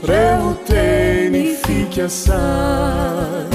reo 0.10 0.52
teny 0.68 1.38
fikasany 1.64 3.52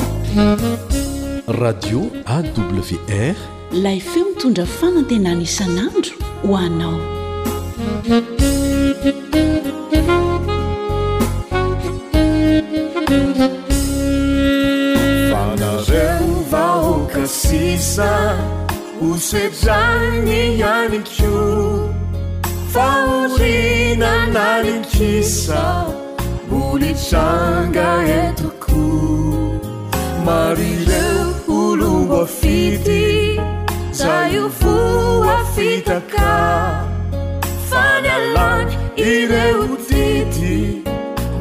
radiô 1.60 2.00
awr 2.36 3.36
layfeo 3.84 4.24
mitondra 4.28 4.66
fanantenany 4.78 5.42
isan'andro 5.48 6.12
ho 6.44 6.54
anao 6.64 6.96
euvaoncasisa 15.92 18.12
oseddane 19.10 20.40
nhaniqiu 20.58 21.40
faolina 22.72 24.12
naninkisa 24.36 25.62
olitcanga 26.66 27.88
etroco 28.22 28.86
marirefolomboafiti 30.28 33.04
zaiofohafitaka 34.00 36.32
fany 37.70 38.08
alany 38.18 38.72
i 38.96 38.98
reudity 39.34 40.54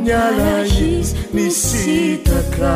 nialais 0.06 1.10
misitaka 1.36 2.76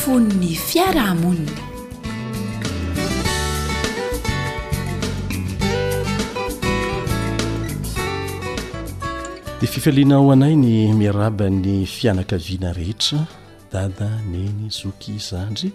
foniny 0.00 0.50
fiarahamonny 0.68 1.62
de 9.60 9.66
fifalianao 9.66 10.30
anay 10.32 10.54
ny 10.56 10.92
miarabany 10.94 11.84
fianakaviana 11.86 12.72
rehetra 12.72 13.18
dada 13.72 14.08
meny 14.30 14.70
zoky 14.70 15.14
zandry 15.18 15.70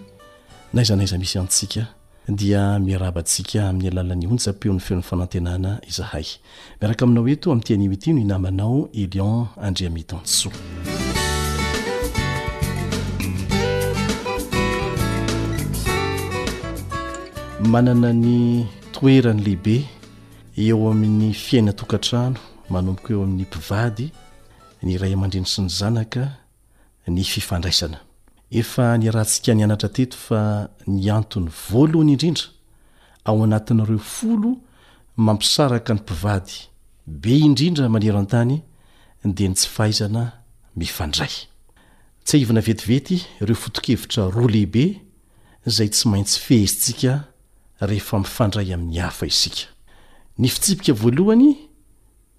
na 0.72 0.82
izanay 0.82 1.04
iza 1.04 1.18
misy 1.18 1.36
antsika 1.38 1.84
dia 2.28 2.62
miarabantsika 2.80 3.68
amin'ny 3.68 3.88
alalan'ny 3.92 4.26
onjam-peon'ny 4.32 4.80
feon'ny 4.86 5.04
fanantenana 5.08 5.72
izahay 5.90 6.24
miaraka 6.80 7.04
aminao 7.04 7.28
eto 7.28 7.52
amin'tianimy 7.52 7.96
tino 8.02 8.20
inamanao 8.24 8.88
elion 9.02 9.36
andriamitansoa 9.66 10.52
manana 17.72 18.08
ny 18.22 18.64
toeranylehibe 18.94 19.76
eo 20.56 20.80
amin'ny 20.92 21.32
fiaina 21.44 21.72
tokantrano 21.72 22.40
manomboka 22.70 23.12
eo 23.14 23.22
amin'ny 23.22 23.42
mpivady 23.46 24.08
ny 24.82 24.90
iray 24.94 25.12
aman-drindry 25.14 25.50
sy 25.50 25.60
ny 25.64 25.68
zanaka 25.70 26.24
ny 27.08 27.24
fifandraisana 27.28 27.98
efa 28.60 28.84
ny 28.98 29.06
rahantsika 29.12 29.52
ny 29.54 29.62
anatra 29.64 29.88
teto 29.92 30.16
fa 30.16 30.40
ny 30.88 31.00
antony 31.12 31.48
voalohany 31.68 32.12
indrindra 32.14 32.46
ao 33.24 33.42
anatinareo 33.44 33.98
folo 33.98 34.56
mampisaraka 35.16 35.94
ny 35.94 36.00
mpivady 36.00 36.54
be 37.06 37.36
indrindra 37.48 37.88
manerantany 37.88 38.56
de 39.24 39.48
ny 39.48 39.54
tsy 39.56 39.68
fahazanaindryana 39.76 42.62
vetivety 42.68 43.16
ireofotokevitra 43.40 44.22
roa 44.32 44.50
lehibe 44.54 44.84
zay 45.66 45.88
tsy 45.92 46.04
maintsy 46.08 46.38
fehzitsika 46.40 47.12
ehefa 47.84 48.16
mifandray 48.24 48.68
amin'ny 48.74 48.98
ha 49.00 49.08
is 49.26 49.38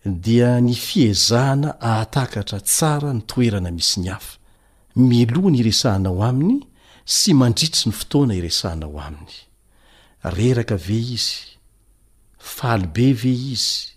dia 0.06 0.62
ny 0.62 0.74
fiezahana 0.76 1.82
atakatra 1.82 2.60
tsara 2.62 3.10
ny 3.13 3.22
toerana 3.26 3.72
misy 3.74 3.98
ny 4.00 4.10
hafa 4.13 4.38
milohna 4.96 5.58
iresahana 5.58 6.10
ao 6.10 6.22
aminy 6.24 6.62
sy 7.06 7.34
mandritsy 7.34 7.89
ny 7.89 7.94
fotoana 7.94 8.36
iresahanao 8.36 9.00
aminy 9.02 9.34
reraka 10.38 10.78
ve 10.78 10.94
izy 11.18 11.58
falybe 12.38 13.13
ve 13.13 13.32
izy 13.34 13.89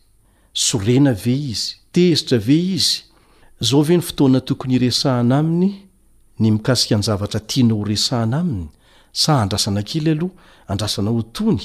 sorena 0.55 1.13
ve 1.13 1.35
izy 1.53 1.77
tezitra 1.93 2.39
ve 2.39 2.55
izy 2.57 3.03
zao 3.61 3.83
ve 3.83 3.97
ny 4.01 4.03
fotoana 4.03 4.41
tokony 4.41 4.75
iresahana 4.75 5.39
aminy 5.39 5.75
ny 6.39 6.51
mikasika 6.57 6.97
nyzavatra 6.97 7.41
tianao 7.41 7.85
resahana 7.85 8.37
aminy 8.39 8.69
sa 9.13 9.43
andrasana 9.43 9.83
kely 9.85 10.09
aloha 10.13 10.33
andrasana 10.73 11.11
otony 11.11 11.61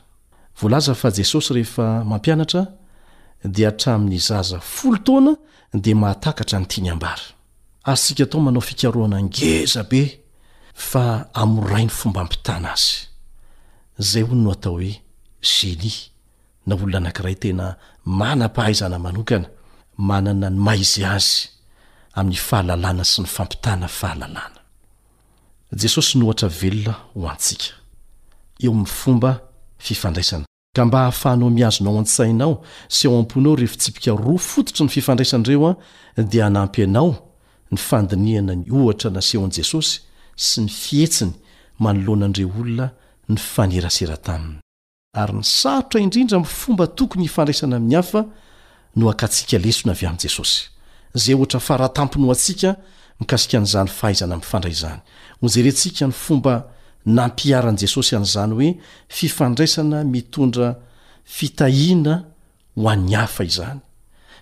voalaza 0.61 0.95
fa 0.95 1.09
jesosy 1.17 1.53
rehefa 1.53 2.03
mampianatra 2.03 2.65
dia 3.45 3.67
hatraminy 3.67 4.19
zaza 4.19 4.59
folo 4.59 4.97
taoana 4.97 5.35
dia 5.73 5.95
mahatakatra 5.95 6.59
ny 6.59 6.65
tiany 6.65 6.89
ambara 6.89 7.21
ary 7.83 7.97
sika 7.97 8.23
atao 8.23 8.41
manao 8.41 8.61
fikaroana 8.61 9.23
ngezabe 9.23 10.19
fa 10.73 11.29
amorainy 11.33 11.89
fomba 11.89 12.19
hampitana 12.21 12.71
azy 12.73 12.95
zay 13.97 14.23
ho 14.23 14.35
no 14.35 14.51
atao 14.51 14.73
hoe 14.73 15.01
jenia 15.53 15.91
na 16.67 16.75
olona 16.75 16.97
anankiray 16.97 17.35
tena 17.35 17.75
manapahaizana 18.05 18.99
manokana 19.05 19.47
manana 19.97 20.49
ny 20.49 20.59
ma 20.65 20.75
izy 20.75 21.05
azy 21.05 21.47
aminy 22.17 22.37
fahalalàna 22.47 23.03
sy 23.11 23.21
ny 23.21 23.27
fampitana 23.35 23.87
fahalalàna 23.99 24.59
ka 30.73 30.85
mba 30.85 30.99
hahafahanao 30.99 31.49
miazonao 31.49 31.97
an-t-sainao 31.99 32.61
sy 32.87 33.07
ao 33.07 33.17
am-ponao 33.19 33.55
rehefitsipika 33.55 34.11
roa 34.13 34.39
fototry 34.39 34.83
ny 34.85 34.89
fifandraisandireo 34.89 35.75
a 36.19 36.23
dia 36.23 36.45
anampy 36.47 36.83
anao 36.83 37.11
ny 37.71 37.77
fandiniana 37.77 38.55
ny 38.55 38.71
ohatra 38.71 39.11
naseho 39.11 39.43
an'i 39.45 39.55
jesosy 39.59 39.99
sy 40.35 40.61
ny 40.63 40.69
fietsiny 40.69 41.33
manoloananireo 41.79 42.49
olona 42.61 42.87
ny 43.29 43.35
fanerasera 43.37 44.17
taminy 44.17 44.59
ary 45.13 45.33
ny 45.33 45.43
sarotra 45.43 45.99
indrindra 46.01 46.39
mfomba 46.39 46.87
tokony 46.87 47.21
hifandraisana 47.23 47.75
amin'ny 47.75 47.95
hafa 47.95 48.21
no 48.95 49.11
ankatsiaka 49.11 49.57
lesona 49.67 49.91
avy 49.91 50.05
amin'i 50.07 50.23
jesosy 50.27 50.71
zay 51.13 51.35
ohatra 51.35 51.59
faratampino 51.59 52.31
atsika 52.31 52.75
mikasika 53.19 53.59
n'izany 53.59 53.91
fahaizana 53.99 54.33
ami'ny 54.35 54.47
fandraizany 54.51 54.99
hojerentsika 55.41 56.07
ny 56.07 56.13
fomba 56.15 56.53
na 57.05 57.27
mpiaran'i 57.27 57.79
jesosy 57.81 58.15
an'izany 58.15 58.53
hoe 58.59 58.77
fifandraisana 59.09 60.03
mitondra 60.03 60.75
fitahiana 61.25 62.15
ho 62.75 62.89
an'ny 62.89 63.13
hafa 63.19 63.43
izany 63.49 63.79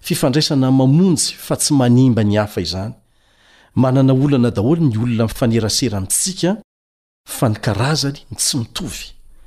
fifandraisana 0.01 0.71
mamonjy 0.71 1.33
fa 1.45 1.55
tsy 1.57 1.73
manimba 1.73 2.23
ny 2.23 2.35
hafa 2.37 2.61
izany 2.61 2.93
manana 3.75 4.13
olana 4.13 4.51
daholo 4.51 4.81
ny 4.89 4.97
olona 4.97 5.27
fanerasera 5.27 5.97
amitsika 5.97 6.57
fa 7.35 7.49
ny 7.49 7.55
karazany 7.63 8.19
tsy 8.37 8.57
mitovy 8.57 9.03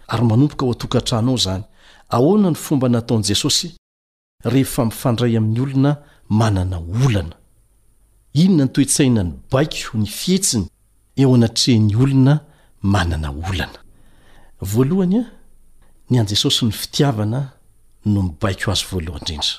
ary 0.09 0.25
manompoka 0.25 0.66
ho 0.66 0.72
atokantranao 0.72 1.35
izany 1.37 1.64
ahoana 2.09 2.51
ny 2.51 2.55
fomba 2.57 2.88
nataon'i 2.88 3.29
jesosy 3.29 3.77
rehefa 4.44 4.85
mifandray 4.85 5.37
amin'ny 5.37 5.61
olona 5.62 5.92
manana 6.29 6.79
olana 7.05 7.37
inona 8.35 8.64
ny 8.64 8.72
toetsaina 8.72 9.22
ny 9.22 9.33
baiko 9.53 9.98
ny 10.01 10.07
fihetsiny 10.09 10.66
eo 11.20 11.35
anatrehn'ny 11.37 11.96
olona 11.96 12.37
vlohanya 14.61 15.23
ny 16.11 16.18
an' 16.21 16.27
jesosy 16.31 16.66
ny 16.66 16.73
fitiavana 16.73 17.40
no 18.07 18.23
mibaiko 18.23 18.71
azy 18.73 18.85
voalohany 18.90 19.29
indrindra 19.31 19.57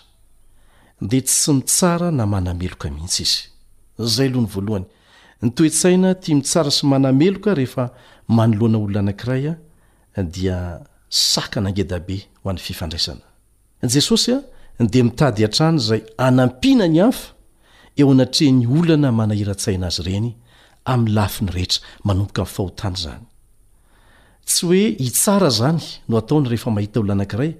dea 1.01 1.21
tsy 1.21 1.51
mitsara 1.53 2.09
na 2.11 2.23
manameloka 2.25 2.87
mihitsy 2.95 3.23
izy 3.23 3.41
zay 4.13 4.27
aloha 4.27 4.41
ny 4.41 4.47
voalohany 4.55 4.85
nytoetsaina 5.41 6.15
tia 6.15 6.35
mitsara 6.35 6.71
sy 6.71 6.83
manameloka 6.85 7.53
rehefa 7.57 7.85
manoloana 8.37 8.77
olona 8.85 8.99
anankiray 9.03 9.45
a 10.15 10.21
dia 10.33 10.57
saka 11.09 11.57
nangedabe 11.65 12.17
ho 12.43 12.49
an'ny 12.49 12.59
fifandraisana 12.67 13.23
jesosy 13.93 14.31
a 14.33 14.43
de 14.93 15.03
mitady 15.03 15.45
an-trany 15.45 15.77
zay 15.79 16.01
anampina 16.17 16.87
ny 16.87 16.99
hafa 16.99 17.33
eo 17.97 18.11
anatrea 18.11 18.51
ny 18.51 18.65
olana 18.79 19.11
manahiratsaina 19.11 19.85
azy 19.87 20.01
reny 20.09 20.31
tsy 24.45 24.65
hoe 24.65 24.75
hitsara 24.99 25.49
zany 25.49 25.79
no 26.09 26.17
ataony 26.17 26.47
rehefa 26.49 26.71
mahita 26.71 26.99
olono 26.99 27.13
anankiray 27.13 27.51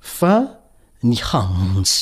fa 0.00 0.34
ny 1.02 1.16
hamonjy 1.16 1.96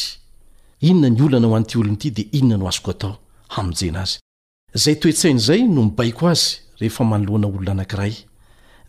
inona 0.89 1.09
ny 1.09 1.21
oloana 1.25 1.49
ho 1.49 1.55
any 1.57 1.65
ty 1.69 1.79
olony 1.79 1.95
ity 1.97 2.11
di 2.17 2.23
inona 2.39 2.57
no 2.59 2.69
azoko 2.69 2.91
atao 2.93 3.13
hamonjena 3.55 4.01
azy 4.03 4.19
zay 4.83 4.95
toetsain' 5.01 5.39
zay 5.47 5.61
no 5.75 5.83
mibaiko 5.85 6.25
azy 6.33 6.61
rehefa 6.81 7.05
manolohana 7.13 7.47
olona 7.49 7.73
anankiray 7.73 8.15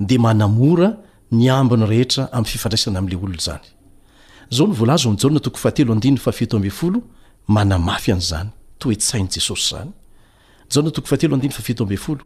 de 0.07 0.15
manamora 0.25 0.89
ny 1.31 1.49
ambony 1.49 1.85
rehetra 1.91 2.23
oonzy 2.33 2.57
nzntoetsainy 8.19 9.29
jesosy 9.35 9.67
zany 9.71 9.91
zao 10.73 10.83
no7 10.83 12.19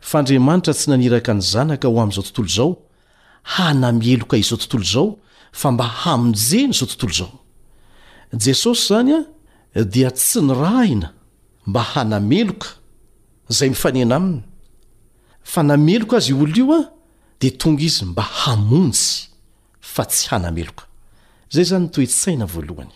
fandriamanitra 0.00 0.72
tsy 0.74 0.90
naniraka 0.90 1.32
ny 1.34 1.40
zanaka 1.40 1.88
ho 1.88 1.98
am 2.02 2.12
zao 2.12 2.22
tontolo 2.24 2.48
zao 2.56 2.70
hanameloka 3.56 4.36
izao 4.36 4.58
tontolo 4.60 4.84
zao 4.94 5.10
fa 5.60 5.70
mba 5.72 5.84
hamonjeny 6.02 6.72
zao 6.78 6.86
tontolo 6.90 7.14
zao 7.20 7.32
jesosy 8.44 8.84
zany 8.88 9.12
a 9.18 9.82
dia 9.94 10.10
tsy 10.10 10.38
nirahina 10.48 11.08
mba 11.66 11.80
hanameloka 11.92 12.68
zay 13.56 13.68
mifanina 13.72 14.14
aminy 14.16 14.40
fa 15.52 15.60
nameloka 15.62 16.16
azy 16.16 16.30
i 16.30 16.34
oolo 16.36 16.54
io 16.60 16.66
a 16.78 16.80
di 17.40 17.48
tonga 17.60 17.82
izy 17.88 18.04
mba 18.04 18.22
hamonjy 18.40 19.02
fa 19.94 20.02
tsy 20.10 20.24
hanameloka 20.30 20.84
zay 21.54 21.64
zany 21.72 21.86
toesaina 21.94 22.46
valha 22.52 22.90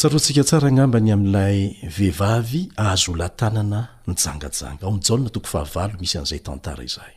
tsaroantsika 0.00 0.42
tsara 0.48 0.66
agnambany 0.68 1.10
amlay 1.16 1.58
vehivavy 1.96 2.60
aazo 2.86 3.08
olantanana 3.12 3.80
mijangajanga 4.08 4.84
atoaha 5.26 5.88
misy 6.02 6.16
an'zay 6.20 6.40
tntara 6.46 6.82
izahay 6.88 7.14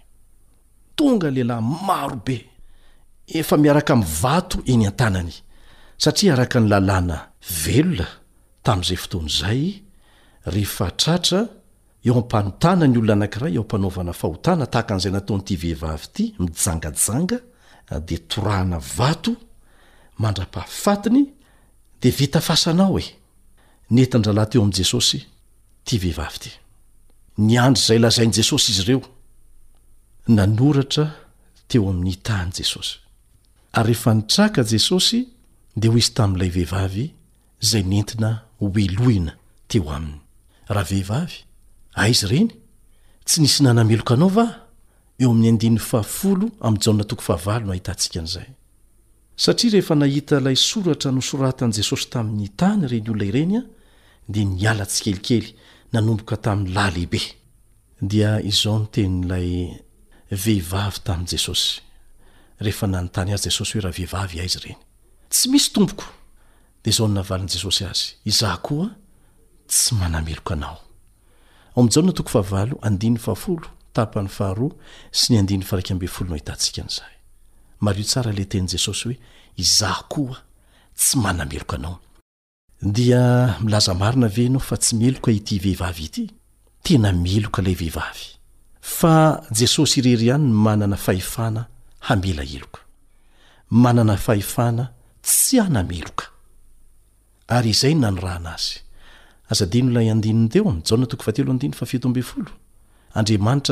tonga 0.97 1.29
lelahy 1.35 1.63
marobe 1.87 2.37
efa 3.39 3.55
miaraka 3.63 3.93
mvato 4.01 4.57
eny 4.71 4.83
a-tanany 4.91 5.33
satia 6.03 6.33
araka 6.35 6.57
ny 6.61 6.67
lalàna 6.73 7.17
velona 7.65 8.07
tam'zay 8.65 8.97
fotoan'zay 9.03 9.61
ehefa 10.51 10.85
tratra 11.01 11.39
eo 12.07 12.13
ampanotananyolona 12.21 13.13
anankiray 13.19 13.51
eoampanaovana 13.57 14.13
fahotana 14.21 14.65
taaka 14.73 14.91
an'izay 14.93 15.13
nataonyty 15.17 15.53
vehivavy 15.63 16.03
ity 16.09 16.23
mijangajanga 16.41 17.37
de 18.07 18.17
torahana 18.31 18.77
vato 18.97 19.31
mandra-pahafatiny 20.21 21.23
dia 22.03 22.11
vita 22.19 22.39
fasanao 22.47 22.99
e 22.99 23.05
netyandralahy 23.97 24.49
teo 24.51 24.61
ami'i 24.63 24.75
jesosy 24.79 25.19
ty 25.85 25.93
vehivavy 26.03 26.39
ty 26.43 26.51
niandry 27.49 27.81
zay 27.87 27.99
lazainy 28.03 28.33
jesosy 28.37 28.69
izy 28.71 28.81
ireo 28.85 29.01
nanoratra 30.37 31.05
teo 31.69 31.83
amin'ny 31.91 32.11
itany 32.17 32.51
jesosy 32.59 32.95
ary 33.79 33.91
efa 33.97 34.11
nitraka 34.17 34.61
jesosy 34.73 35.19
dia 35.79 35.89
ho 35.91 35.95
izy 36.03 36.11
tami'ilay 36.19 36.49
vehivavy 36.57 37.05
zay 37.69 37.83
nentina 37.93 38.29
oelohina 38.65 39.33
teo 39.71 39.85
aminy 39.97 40.19
raha 40.73 40.85
vehivavy 40.91 41.37
a 41.93 42.09
izy 42.11 42.23
ireny 42.27 42.47
tsy 43.27 43.37
nisy 43.43 43.59
nanameloka 43.65 44.11
anao 44.15 44.29
va 44.37 44.47
eo 45.21 45.29
ami'ny 45.31 45.79
noahitansika 47.67 48.21
n'zay 48.27 48.49
satria 49.37 49.71
rehefa 49.73 49.95
nahita 49.95 50.35
ilay 50.39 50.55
soratra 50.55 51.11
nosoratan' 51.17 51.73
jesosy 51.77 52.09
tamin'ny 52.13 52.49
tany 52.59 52.83
ireny 52.85 53.07
olona 53.13 53.25
ireny 53.29 53.55
a 53.59 53.63
dia 54.33 54.45
niala 54.45 54.85
tsy 54.85 55.01
kelikely 55.05 55.47
nanomboka 55.93 56.35
tamin'ny 56.45 56.73
lahy 56.75 56.93
lehibe 56.95 57.19
izao 58.51 58.75
notenyilay 58.81 59.49
vehivavy 60.43 60.99
tamin' 61.07 61.27
jesosy 61.33 61.69
ehe 62.61 62.85
nantany 62.93 63.33
azy 63.35 63.49
jesosy 63.49 63.73
hoe 63.75 63.83
raha 63.85 63.95
vehivavy 63.97 64.37
a 64.39 64.43
izy 64.49 64.59
reny 64.63 64.79
tsy 65.33 65.45
misy 65.51 65.69
tompoko 65.75 66.05
da 66.83 66.87
izao 66.93 67.07
nnavalin' 67.07 67.51
jesosy 67.53 67.83
azy 67.91 68.05
izah 68.29 68.55
koa 68.65 68.87
tsy 69.71 69.95
manameloka 69.99 70.53
anao 70.53 70.79
mario 77.85 78.03
tsara 78.05 78.31
le 78.37 78.45
tenyi 78.51 78.67
jesosy 78.73 79.03
hoe 79.07 79.17
izaho 79.63 80.03
koa 80.13 80.37
tsy 80.99 81.15
manameloka 81.23 81.75
anao 81.79 81.97
dia 82.97 83.21
milaza 83.65 83.93
marina 84.01 84.27
ve 84.35 84.45
nao 84.49 84.63
fa 84.69 84.75
tsy 84.83 84.93
mieloka 84.99 85.29
ity 85.39 85.55
vehivavy 85.65 86.03
ity 86.09 86.23
tena 86.85 87.09
meloka 87.25 87.59
lay 87.61 87.75
vehivavy 87.81 88.25
jesosy 89.59 89.95
irery 89.99 90.29
an 90.35 90.43
manana 90.65 90.97
fahfana 91.05 91.61
hamla 92.07 92.43
eloka 92.55 92.79
manana 93.83 94.15
fafana 94.25 94.83
tsy 95.27 95.55
nameokadnra 95.75 97.71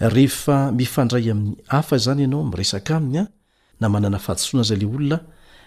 rehefa 0.00 0.72
mifandray 0.72 1.30
amin'ny 1.30 1.56
hafa 1.66 1.98
zany 1.98 2.20
ianao 2.22 2.44
mresaka 2.44 2.96
aminya 2.96 3.26
namanana 3.80 4.18
fahatosoana 4.18 4.62
zayle 4.64 4.86
olona 4.86 5.20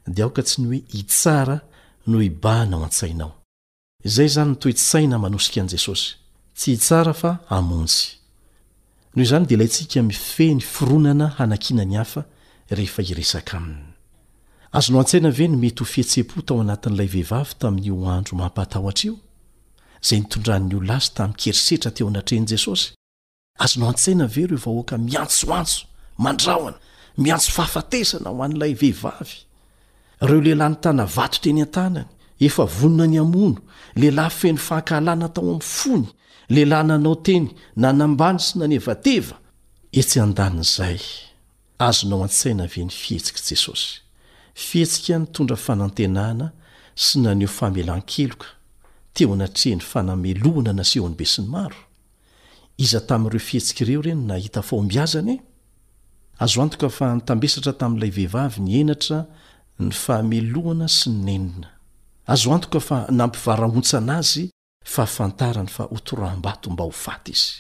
dia 0.08 0.26
aoka 0.26 0.44
tsy 0.44 0.62
ny 0.62 0.68
hoe 0.68 0.84
hitsara 0.92 1.62
no 2.08 2.22
ibanao 2.22 2.84
an-tsainao 2.84 3.32
izay 4.04 4.28
zany 4.28 4.50
notoetsaina 4.50 5.20
manosika 5.20 5.62
an'jesosy 5.62 6.16
tsy 6.56 6.72
iho 6.72 7.40
izny 9.22 9.46
dilansika 9.46 10.02
mifeny 10.04 10.64
ronana 10.82 11.28
hanakinany 11.28 11.96
rehe 12.72 13.02
iresa 13.10 13.42
ainy 13.54 13.76
azono 14.72 15.00
antsaina 15.00 15.30
ve 15.32 15.48
ny 15.48 15.56
mety 15.58 15.80
ho 15.82 15.86
fihetse-o 15.86 16.42
tao 16.42 16.62
anatin'ilay 16.62 17.08
vehivavy 17.08 17.54
tamin'ny 17.60 17.92
o 17.92 18.06
andro 18.10 18.38
mampahatahotr 18.38 19.06
io 19.08 19.16
zay 20.08 20.20
nitondran'ny 20.20 20.76
olla 20.76 20.96
azy 20.96 21.10
tamkerisetra 21.16 21.92
teo 21.92 22.08
anatren' 22.10 22.46
jesosy 22.48 22.94
azonao 23.60 23.90
an-tsaina 23.90 24.26
ve 24.36 24.42
ireo 24.42 24.58
vahoaka 24.66 24.96
miantsoantso 24.98 25.82
mandrahoana 26.24 26.78
miantso 27.24 27.50
fahafatesana 27.58 28.30
ho 28.34 28.40
an'ilay 28.46 28.74
vehivavy 28.82 29.36
ireo 30.24 30.42
lehilahy 30.46 30.72
ny 30.72 30.78
tana 30.84 31.04
vato 31.16 31.38
teny 31.44 31.62
an-tanany 31.66 32.08
efa 32.48 32.64
vonina 32.78 33.06
ny 33.12 33.18
amono 33.24 33.60
lehilahy 34.00 34.32
feny 34.40 34.60
fahnkahalana 34.68 35.28
tao 35.36 35.44
amn'ny 35.56 35.66
fony 35.80 36.08
lehilahy 36.54 36.86
nanao 36.90 37.16
teny 37.28 37.46
nanambany 37.84 38.40
sy 38.46 38.54
nanevateva 38.60 39.36
etsy 40.00 40.16
an-danin'izay 40.26 41.02
azonao 41.88 42.20
an-tsaina 42.28 42.64
ve 42.74 42.82
ny 42.88 42.94
fihetsika 43.02 43.42
jesosy 43.48 43.90
fihetsik 44.68 45.06
nytondra 45.22 45.58
fanantenana 45.66 46.46
sy 47.04 47.16
naneho 47.24 47.52
famelan-keloka 47.60 48.48
teo 49.14 49.30
anatreh 49.36 49.74
ny 49.78 49.84
fanamelohana 49.92 50.72
nasehoany 50.80 51.16
be 51.20 51.26
sy 51.34 51.42
ny 51.44 51.50
maro 51.56 51.80
iza 52.84 53.00
tamin'ireo 53.08 53.40
fihetsika 53.48 53.82
ireo 53.84 54.00
ireny 54.02 54.22
nahita 54.30 54.62
fahombiazana 54.70 55.32
e 55.34 55.38
azo 56.44 56.58
antoka 56.64 56.90
fa 56.98 57.06
nytambesatra 57.18 57.74
tamin'ilay 57.82 58.12
vehivavy 58.18 58.60
ny 58.66 58.72
enatra 58.82 59.20
ny 59.84 59.92
fahamelohana 60.04 60.88
sy 60.98 61.08
ny 61.14 61.22
nenina 61.26 61.70
azo 62.34 62.48
antoka 62.56 62.80
fa 62.88 62.98
nampivarahontsana 63.20 64.14
azy 64.22 64.46
fa 64.94 65.04
fantarany 65.16 65.68
fa 65.76 65.84
hotoram-bato 65.94 66.68
mba 66.74 66.84
ho 66.88 66.94
vata 67.04 67.30
izy 67.36 67.52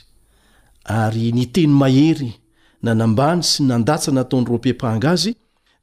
ary 1.00 1.26
nyteny 1.40 1.72
mahery 1.82 2.32
nanambany 2.86 3.42
sy 3.52 3.60
nandatsa 3.70 4.10
nataon'nyrom-pipahanga 4.18 5.08
azy 5.16 5.32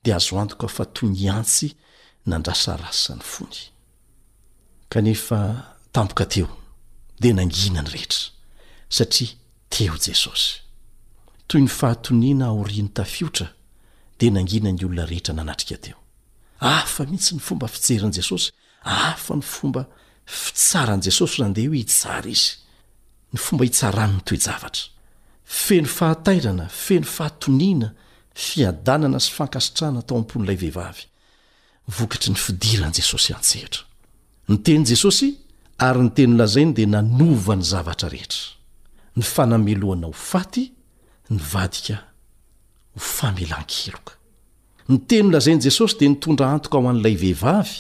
dia 0.05 0.15
azo 0.21 0.35
antoka 0.43 0.69
fa 0.77 0.85
toy 0.97 1.09
ny 1.17 1.23
antsy 1.39 1.69
nandrasa 2.31 2.73
rasany 2.85 3.21
fony 3.33 3.59
kef 4.93 5.25
tampoka 5.95 6.25
teo 6.33 6.49
dia 7.21 7.35
nanginany 7.39 7.91
rehetra 7.95 8.36
satria 8.89 9.31
teo 9.69 9.95
jesosy 9.99 10.61
toy 11.47 11.63
ny 11.63 11.69
fahatoniana 11.71 12.47
aorinytafiotra 12.53 13.49
dea 14.19 14.31
nangina 14.33 14.71
ny 14.73 14.85
olona 14.87 15.07
rehetra 15.11 15.35
nanatrika 15.35 15.79
teo 15.83 15.99
afa 16.61 17.05
mihitsy 17.05 17.35
ny 17.35 17.41
fomba 17.43 17.67
fijerin' 17.69 18.15
jesosy 18.17 18.53
afa 18.85 19.35
ny 19.35 19.43
fomba 19.43 19.83
fitsaran' 20.25 21.03
jesosy 21.05 21.41
ra 21.43 21.47
andeha 21.49 21.69
hoe 21.69 21.81
hitsara 21.83 22.31
izy 22.31 22.53
ny 23.33 23.43
fomba 23.45 23.65
hitsarany 23.67 24.17
ny 24.17 24.23
toejavatra 24.27 24.87
feno 25.45 25.87
fahatairana 25.99 26.67
feno 26.71 27.07
fahatoniana 27.17 27.89
fiadanana 28.35 29.19
sy 29.21 29.31
fankasitrana 29.39 30.03
tao 30.07 30.19
am-pon'ilay 30.23 30.59
vehivavy 30.63 31.09
vokatry 31.99 32.31
ny 32.35 32.39
fidiran'i 32.45 33.01
jesosy 33.03 33.35
antsehitra 33.35 33.83
ny 34.49 34.61
tenyi 34.63 34.87
jesosy 34.95 35.31
ary 35.89 36.07
ny 36.07 36.13
teny 36.15 36.39
lazainy 36.39 36.77
dea 36.79 36.87
nanova 36.87 37.57
ny 37.59 37.63
zavatra 37.67 38.09
rehetra 38.15 38.56
ny 39.17 39.23
fanameloana 39.25 40.07
ho 40.07 40.13
faty 40.31 40.65
nyvadika 41.35 41.97
ho 42.95 42.99
famelan-keloka 43.11 44.13
ny 44.91 44.97
teno 45.09 45.29
lazain'i 45.35 45.65
jesosy 45.67 45.95
dia 46.01 46.09
nitondra 46.13 46.47
antoka 46.55 46.77
ho 46.81 46.85
an'ilay 46.91 47.17
vehivavy 47.23 47.77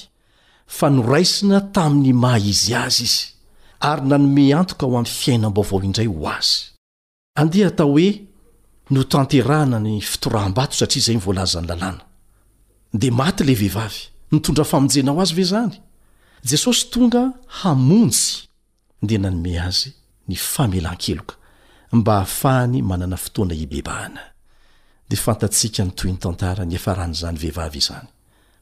fa 0.76 0.86
noraisina 0.96 1.58
tamin'ny 1.74 2.12
maha 2.22 2.38
izy 2.52 2.74
azy 2.84 3.02
izy 3.08 3.24
ary 3.90 4.04
nanome 4.10 4.44
antoka 4.60 4.82
ho 4.88 4.92
amin'ny 4.98 5.14
fiainam-baovao 5.22 5.80
indray 5.86 6.08
ho 6.10 6.22
azy 6.36 6.54
andeha 7.40 7.68
atao 7.72 7.90
hoe 7.94 8.08
notanterahna 8.94 9.78
ny 9.86 9.94
fitoram-bato 10.12 10.74
satria 10.80 11.00
izay 11.02 11.18
volazany 11.26 11.66
lalàna 11.70 12.02
dia 13.00 13.12
maty 13.20 13.40
ilay 13.44 13.58
vehivavy 13.62 14.00
nitondra 14.32 14.64
famonjenao 14.72 15.20
azy 15.24 15.34
ve 15.38 15.44
zany 15.52 15.74
jesosy 16.50 16.82
tonga 16.92 17.22
hamonjy 17.58 18.24
dia 19.06 19.20
nanome 19.22 19.54
azy 19.68 19.90
ny 20.28 20.34
famelan-keloka 20.36 21.34
mba 21.92 22.12
hahafahany 22.14 22.82
manana 22.90 23.16
fotoana 23.16 23.54
ibebahana 23.64 24.20
fantasika 25.24 25.82
ny 25.84 25.90
toy 25.98 26.10
ny 26.12 26.18
tantaa 26.24 26.64
ny 26.70 26.74
efarahanyzanyvehva 26.80 27.64
zany 27.88 28.08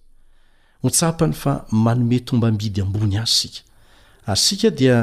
ho 0.82 0.88
tsapany 0.90 1.34
fa 1.34 1.52
manome 1.70 2.18
tombambidy 2.24 2.80
ambony 2.80 3.18
azy 3.20 3.36
sika 3.38 3.60
asika 4.26 4.70
dia 4.70 4.96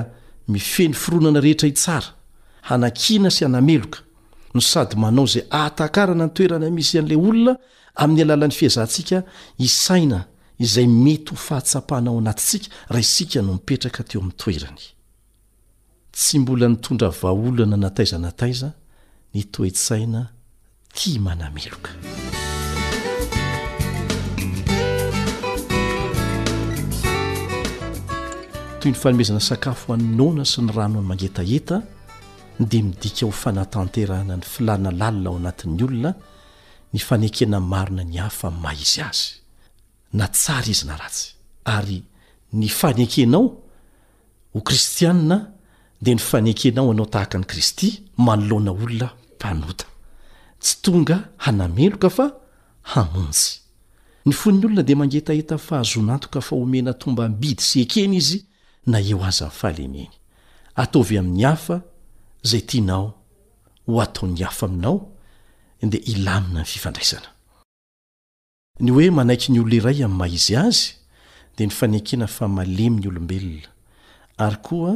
mifeny 0.48 0.94
fironana 0.94 1.40
rehetra 1.40 1.68
itsara 1.70 2.10
hanakina 2.70 3.30
sy 3.30 3.46
anameloka 3.46 4.00
ny 4.56 4.62
sady 4.62 4.96
manao 4.98 5.26
zay 5.28 5.44
atakarana 5.50 6.26
nytoerana 6.28 6.70
misy 6.70 6.98
ian'lay 6.98 7.18
olona 7.28 7.54
amin'ny 8.02 8.22
alalan'ny 8.24 8.54
fiazahantsika 8.56 9.22
isaina 9.60 10.26
izay 10.60 10.88
mety 10.88 11.32
ho 11.32 11.36
fahatsapahana 11.36 12.10
ao 12.10 12.18
anatisika 12.20 12.68
raha 12.90 13.00
isika 13.02 13.42
no 13.42 13.54
mipetraka 13.54 14.04
teo 14.04 14.22
amin'ny 14.22 14.38
toerany 14.38 14.82
tsy 16.14 16.40
mbola 16.40 16.68
nitondra 16.68 17.10
vaaolana 17.10 17.78
nataizanataiza 17.78 18.72
nytoetsaina 19.34 20.30
tia 20.94 21.20
manameloka 21.22 21.92
toy 28.80 28.92
ny 28.92 28.98
fanomezana 28.98 29.40
sakafo 29.40 29.94
haninona 29.94 30.46
sy 30.46 30.62
ny 30.62 30.72
rano 30.74 31.02
ny 31.02 31.08
mangetaheta 31.08 31.82
dia 32.60 32.84
midika 32.84 33.26
ho 33.26 33.32
fanatanterahna 33.32 34.38
ny 34.38 34.44
filana 34.44 34.92
lalina 34.92 35.30
ao 35.30 35.38
anatin'ny 35.38 35.84
olona 35.84 36.12
ny 36.94 37.00
fanekenan 37.00 37.64
marina 37.64 38.04
ny 38.04 38.18
hafa 38.18 38.48
n' 38.54 38.60
mah 38.62 38.78
izy 38.84 39.02
azy 39.02 39.43
na 40.14 40.28
tsara 40.28 40.66
izy 40.70 40.86
na 40.88 40.96
ratsy 40.98 41.34
ary 41.66 42.04
ny 42.54 42.70
fanekenao 42.70 43.46
o 44.54 44.62
kristianina 44.62 45.52
de 46.02 46.14
ny 46.16 46.20
fanekenao 46.20 46.92
anao 46.92 47.06
tahaka 47.06 47.38
ny 47.40 47.44
kristy 47.46 47.90
manolona 48.18 48.72
olona 48.72 49.10
mpanota 49.36 49.86
tsy 50.60 50.76
tonga 50.84 51.18
hanameloka 51.38 52.10
fa 52.10 52.28
hamony 52.92 53.42
ny 54.26 54.34
fon'ny 54.40 54.66
olona 54.66 54.84
de 54.84 54.96
mangetaeta 54.96 55.58
fahazonatoka 55.58 56.42
fa 56.48 56.56
omena 56.62 56.94
tombambidy 56.94 57.64
sy 57.64 57.82
ekeny 57.86 58.16
izy 58.22 58.40
na 58.86 59.02
eo 59.02 59.20
azan'ny 59.30 59.56
fahaleneny 59.60 60.14
ataovy 60.76 61.18
amin'ny 61.20 61.44
hafa 61.44 61.82
zay 62.44 62.62
tianao 62.62 63.08
ho 63.88 64.00
ataon'ny 64.06 64.44
hafa 64.46 64.66
aminao 64.66 65.10
de 65.84 65.98
ilamina 66.06 66.60
ny 66.62 66.66
fifandraisana 66.66 67.33
ny 68.82 68.90
oe 68.92 69.12
manaiky 69.14 69.52
ny 69.54 69.60
olona 69.62 69.76
iray 69.78 70.02
ami'y 70.08 70.18
maizy 70.18 70.56
azy 70.58 70.96
dea 71.58 71.68
ny 71.70 71.74
fanakena 71.78 72.28
fa 72.28 72.48
malemi 72.48 73.02
ny 73.02 73.08
olombelona 73.12 73.68
ary 74.42 74.58
koa 74.66 74.94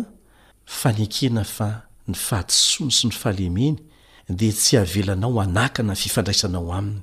fanekena 0.66 1.44
fa 1.46 1.86
ny 2.10 2.16
fahadisony 2.18 2.92
sy 2.92 3.08
ny 3.08 3.14
fahalemeny 3.14 3.76
de 4.30 4.52
tsy 4.52 4.78
avelanao 4.82 5.40
anakana 5.44 5.94
ny 5.94 5.98
fifandraisanao 6.02 6.72
aminy 6.74 7.02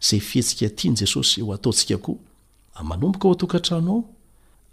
zay 0.00 0.20
fihetsika 0.20 0.68
tia 0.70 0.90
ny 0.90 0.96
jesosy 0.96 1.40
eo 1.40 1.52
ataontsika 1.54 1.98
koa 1.98 2.14
ah, 2.74 2.84
manomboka 2.84 3.28
ao 3.28 3.32
atokantrano 3.32 3.92
ao 3.94 4.04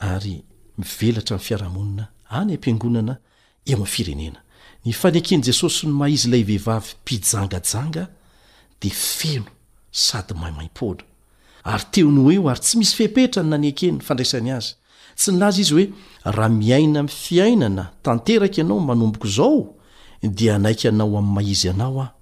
ary 0.09 0.43
mivelatra 0.77 1.35
am'ny 1.35 1.45
fiarahamonina 1.45 2.07
any 2.29 2.53
ampiangonana 2.53 3.17
eo 3.65 3.75
ami'nfirenena 3.77 4.39
ny 4.85 4.93
faneken'i 4.93 5.41
jesosy 5.43 5.85
ny 5.87 5.93
maizy 5.93 6.27
ilay 6.27 6.43
vehivavy 6.43 6.91
mpijangajanga 7.03 8.07
de 8.81 8.89
feno 8.89 9.45
sady 9.91 10.33
mamai-pola 10.33 11.03
ary 11.63 11.83
teo 11.91 12.11
ny 12.11 12.19
ho 12.19 12.31
eo 12.31 12.49
ary 12.49 12.59
tsy 12.59 12.77
misy 12.77 12.95
fehpeitra 12.95 13.43
ny 13.43 13.49
nany 13.49 13.67
akenyny 13.67 13.99
fandraisany 14.01 14.51
azy 14.51 14.73
tsy 15.15 15.31
ny 15.31 15.37
laza 15.39 15.61
izy 15.61 15.73
hoe 15.73 15.85
raha 16.23 16.49
miaina 16.49 17.03
miy 17.03 17.15
fiainana 17.23 17.83
tanteraka 18.03 18.57
ianao 18.61 18.79
n 18.79 18.85
manomboko 18.85 19.27
izao 19.27 19.73
dia 20.23 20.55
anaiky 20.55 20.87
anao 20.87 21.17
ami'nymaizy 21.17 21.69
ah, 21.69 21.73
anaoa 21.73 22.16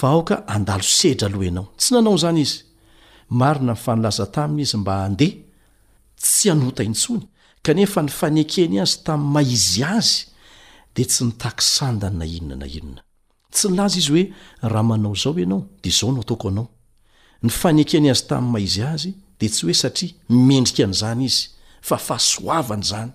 aaok 0.00 0.28
andalosedra 0.54 1.26
aloha 1.28 1.44
ianao 1.48 1.66
tsy 1.80 1.88
nanao 1.94 2.16
zany 2.22 2.40
izy 2.44 2.58
marina 3.40 3.72
nyfanalaza 3.72 4.26
taminy 4.34 4.62
izy 4.66 4.76
mba 4.82 4.94
andeha 5.06 5.32
tsy 6.22 6.46
anotaintsony 6.52 7.22
kanefa 7.64 7.98
ny 8.04 8.10
fanekeny 8.20 8.76
azy 8.82 8.96
tam'y 9.06 9.26
maizy 9.34 9.82
azy 9.96 10.14
de 10.96 11.02
tsy 11.10 11.22
ntaandany 11.30 12.18
na 12.48 12.66
inlzaizyoehaozao 12.78 15.34
anaodny 15.42 17.50
fankeny 17.60 18.08
azy 18.12 18.22
tam'y 18.30 18.48
maizy 18.54 18.82
azy 18.94 19.10
de 19.38 19.46
tsy 19.48 19.62
hoe 19.66 19.74
satria 19.82 20.12
mendrika 20.48 20.82
an'zany 20.88 21.22
izy 21.30 21.42
fa 21.88 21.96
fahasoavanyzany 22.06 23.10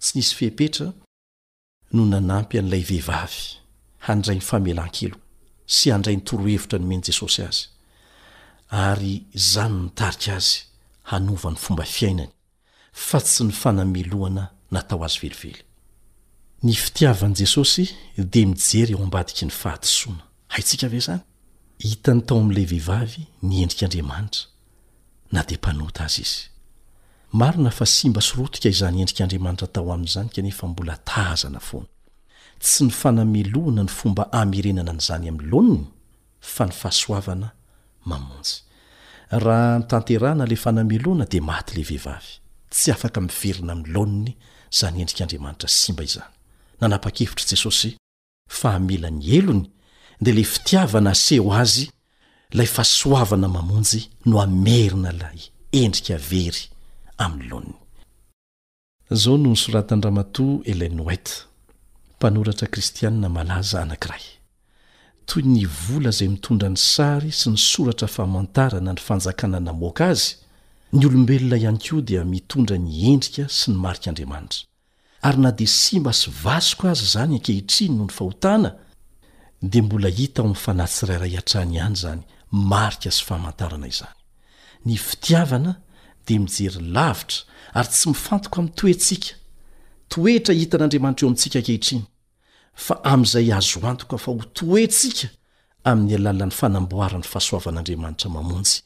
tsy 0.00 0.10
nisy 0.18 0.34
fehpetra 0.38 0.92
no 1.92 2.04
nanampy 2.06 2.58
an'ilay 2.58 2.82
vehivavy 2.90 3.42
handray 4.06 4.36
ny 4.38 4.42
famelan-kelo 4.50 5.16
sy 5.66 5.90
handraiy 5.90 6.16
ny 6.18 6.22
torohevitra 6.24 6.78
no 6.78 6.86
meny 6.86 7.02
jesosy 7.10 7.42
azy 7.42 7.62
ary 8.70 9.14
zany 9.52 9.76
nitarika 9.86 10.36
azy 10.38 10.54
hanovan'ny 11.10 11.58
fomba 11.58 11.84
fiainany 11.84 12.32
fa 12.92 13.18
tsy 13.20 13.44
ny 13.48 13.52
fanamelohana 13.62 14.50
natao 14.70 15.02
azy 15.02 15.18
velivelydj 15.26 15.64
hai 20.48 20.60
ntsika 20.62 20.88
ve 20.92 21.00
zany 21.06 21.22
hitany 21.88 22.20
tao 22.28 22.38
amin'la 22.42 22.64
vehivavy 22.72 23.22
ny 23.48 23.54
endrik'andriamanitra 23.64 24.44
na 25.32 25.40
de 25.48 25.54
mpanota 25.60 26.02
azy 26.06 26.22
izy 26.24 26.40
marina 27.40 27.70
fa 27.78 27.86
simba 27.96 28.20
sorotika 28.28 28.68
izany 28.74 28.96
endrik'andriamanitra 29.02 29.68
tao 29.76 29.88
amin'izany 29.96 30.28
kanefa 30.34 30.64
mbola 30.72 30.94
taazana 31.10 31.60
fona 31.68 31.88
tsy 32.62 32.80
ny 32.84 32.92
fanameloana 33.00 33.82
ny 33.86 33.90
fomba 33.98 34.24
amerenana 34.40 34.92
n'izany 34.96 35.26
amn'ny 35.30 35.48
loaniny 35.50 35.86
fa 36.54 36.62
ny 36.68 36.74
fahasoavana 36.80 37.48
mamonjy 38.10 38.54
raha 39.44 39.78
nytanterana 39.80 40.44
lay 40.50 40.58
fanameloana 40.64 41.24
de 41.32 41.40
maty 41.50 41.72
la 41.78 41.84
vehivavy 41.90 42.32
tsy 42.72 42.88
afaka 42.94 43.18
miverina 43.26 43.70
amin'ny 43.74 43.92
loaniny 43.94 44.32
za 44.78 44.86
ny 44.90 44.98
endrik'andriamanitra 45.02 45.68
simba 45.68 46.02
izany 46.08 46.32
nanapa-kevitr' 46.80 47.46
jesosy 47.50 47.90
fahamelan'nyelony 48.60 49.66
de 50.20 50.32
le 50.32 50.42
fitiavana 50.42 51.14
seho 51.14 51.52
azy 51.62 51.84
lay 52.56 52.66
fasoavana 52.76 53.48
mamonjy 53.56 54.00
no 54.28 54.36
amerina 54.46 55.12
lay 55.20 55.38
endrika 55.72 56.16
very 56.30 56.62
amnnylonny 57.18 57.74
zao 59.20 59.36
noho 59.38 59.52
nsoratandramato 59.54 60.44
elanoet 60.70 61.28
mpanoratra 62.16 62.66
kristianina 62.72 63.28
malaza 63.36 63.82
anankiray 63.82 64.22
toy 65.28 65.42
ny 65.42 65.60
vola 65.84 66.10
zay 66.18 66.28
mitondra 66.28 66.68
ny 66.68 66.76
sary 66.94 67.30
sy 67.40 67.50
ny 67.50 67.58
soratra 67.68 68.08
famantarana 68.16 68.92
ny 68.92 68.98
fanjakana 69.08 69.60
namoaka 69.60 70.04
azy 70.12 70.30
ny 70.92 71.04
olombelona 71.06 71.56
ihany 71.56 71.78
ko 71.86 72.00
dia 72.08 72.22
mitondra 72.24 72.76
ny 72.78 72.90
endrika 73.12 73.44
sy 73.58 73.66
ny 73.70 73.76
marik'andriamanitra 73.84 74.64
ary 75.26 75.38
na 75.44 75.50
di 75.58 75.66
sy 75.66 76.00
mba 76.00 76.12
sy 76.12 76.30
vasoko 76.42 76.84
azy 76.92 77.04
zany 77.14 77.34
ankehitriny 77.36 77.92
noho 77.96 78.06
ny 78.08 78.14
fahotana 78.18 78.70
de 79.62 79.82
mbola 79.82 80.08
hita 80.08 80.42
ao 80.42 80.48
nyfanatsirairay 80.48 81.36
atrany 81.36 81.74
ihany 81.76 81.96
zany 81.96 82.22
marika 82.50 83.10
sy 83.10 83.24
fahamantarana 83.24 83.88
izany 83.88 84.14
ny 84.84 84.96
fitiavana 84.96 85.72
de 86.26 86.38
mijery 86.38 86.80
lavitra 86.92 87.44
ary 87.74 87.88
tsy 87.88 88.08
mifantoko 88.08 88.60
ami'n 88.60 88.74
toentsika 88.76 89.32
toetra 90.12 90.54
hitan'andriamanitra 90.54 91.24
eo 91.24 91.28
amintsika 91.30 91.58
nkehitriny 91.60 92.02
fa 92.74 92.94
amin'izay 93.12 93.48
azo 93.58 93.80
antoka 93.88 94.18
fa 94.18 94.30
ho 94.36 94.42
toentsika 94.54 95.28
amin'ny 95.84 96.14
alalan'ny 96.18 96.52
fanamboarany 96.60 97.24
fahasoavan'andriamanitra 97.24 98.28
mamonjy 98.30 98.82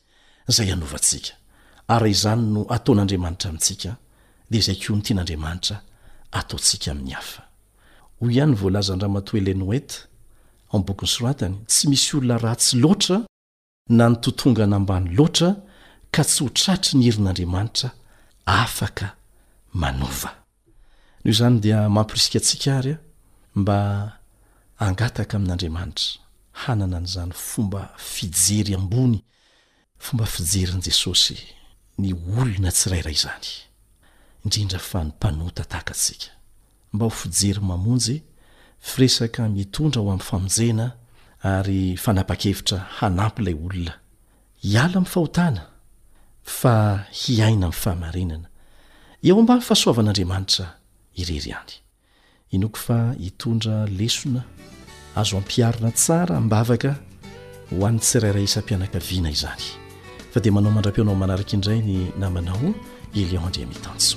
zay 0.57 0.73
anovantsika 0.73 1.33
ary 1.89 2.11
izany 2.15 2.43
no 2.55 2.61
ataon'andriamanitra 2.77 3.49
amintsika 3.51 3.97
de 4.51 4.59
izay 4.59 4.79
ko 4.79 4.95
ny 4.95 5.03
tian'andriamanitra 5.03 5.83
ataontsika 6.31 6.91
amin'ny 6.91 7.11
hafa 7.11 7.49
ao'bokyn'ny 10.75 11.09
soratany 11.15 11.57
tsy 11.69 11.85
misy 11.91 12.17
olona 12.17 12.37
ra 12.45 12.55
tsy 12.57 12.77
loatra 12.83 13.19
na 13.97 14.05
ny 14.11 14.17
totonganambany 14.23 15.07
loatra 15.17 15.49
ka 16.15 16.23
tsy 16.27 16.39
ho 16.45 16.49
tratry 16.61 16.93
ny 16.99 17.05
herin'andriamanitra 17.07 17.89
afaka 18.57 19.07
manova 19.83 20.31
noho 21.25 21.35
zany 21.39 21.57
dia 21.65 21.79
mampirisika 21.97 22.39
atsika 22.41 22.71
ary 22.79 22.93
a 22.95 22.99
mba 23.61 23.77
angataka 24.87 25.35
amin'andriamanitra 25.39 26.09
hanana 26.63 26.97
an' 27.01 27.07
izany 27.11 27.33
fomba 27.49 27.81
fijery 28.15 28.73
ambony 28.81 29.19
fomba 30.05 30.25
fijerin' 30.35 30.83
jesosy 30.87 31.37
ny 32.01 32.11
olona 32.39 32.71
tsirairay 32.77 33.15
izany 33.21 33.49
indrindra 34.45 34.81
fa 34.91 34.99
ny 35.05 35.09
mpanota 35.13 35.63
tahakatsika 35.71 36.29
mba 36.93 37.05
ho 37.07 37.11
fijery 37.23 37.61
mamonjy 37.71 38.17
fi 38.83 39.01
resaka 39.03 39.49
mitondra 39.49 40.01
ho 40.01 40.09
amin'ny 40.11 40.27
famonjena 40.31 40.87
ary 41.53 41.81
fanapakevitra 42.05 42.79
hanampy 42.99 43.43
ilay 43.43 43.55
olona 43.61 43.95
hiala 44.65 44.97
amin'ny 45.01 45.09
fahotana 45.13 45.63
fa 46.61 46.75
hiaina 47.23 47.67
amin'ny 47.67 47.73
fahamarinana 47.83 48.49
eo 49.29 49.39
mban' 49.45 49.63
fasoavan'andriamanitra 49.69 50.67
ireriany 51.21 51.71
inoko 52.57 52.79
fa 52.87 52.99
hitondra 53.25 53.77
lesona 53.99 54.43
azo 55.21 55.35
ampiarina 55.41 55.91
tsara 56.01 56.41
mbavaka 56.47 56.91
ho 57.71 57.87
an' 57.89 58.01
tsiraira 58.05 58.41
isam-pianakaviana 58.49 59.31
izany 59.37 59.65
fa 60.33 60.39
dia 60.41 60.53
manao 60.55 60.73
mandra-pionao 60.77 61.17
manaraka 61.23 61.53
indray 61.57 61.81
ny 61.89 61.97
namanao 62.23 62.75
ilionandreamitanjo 63.21 64.17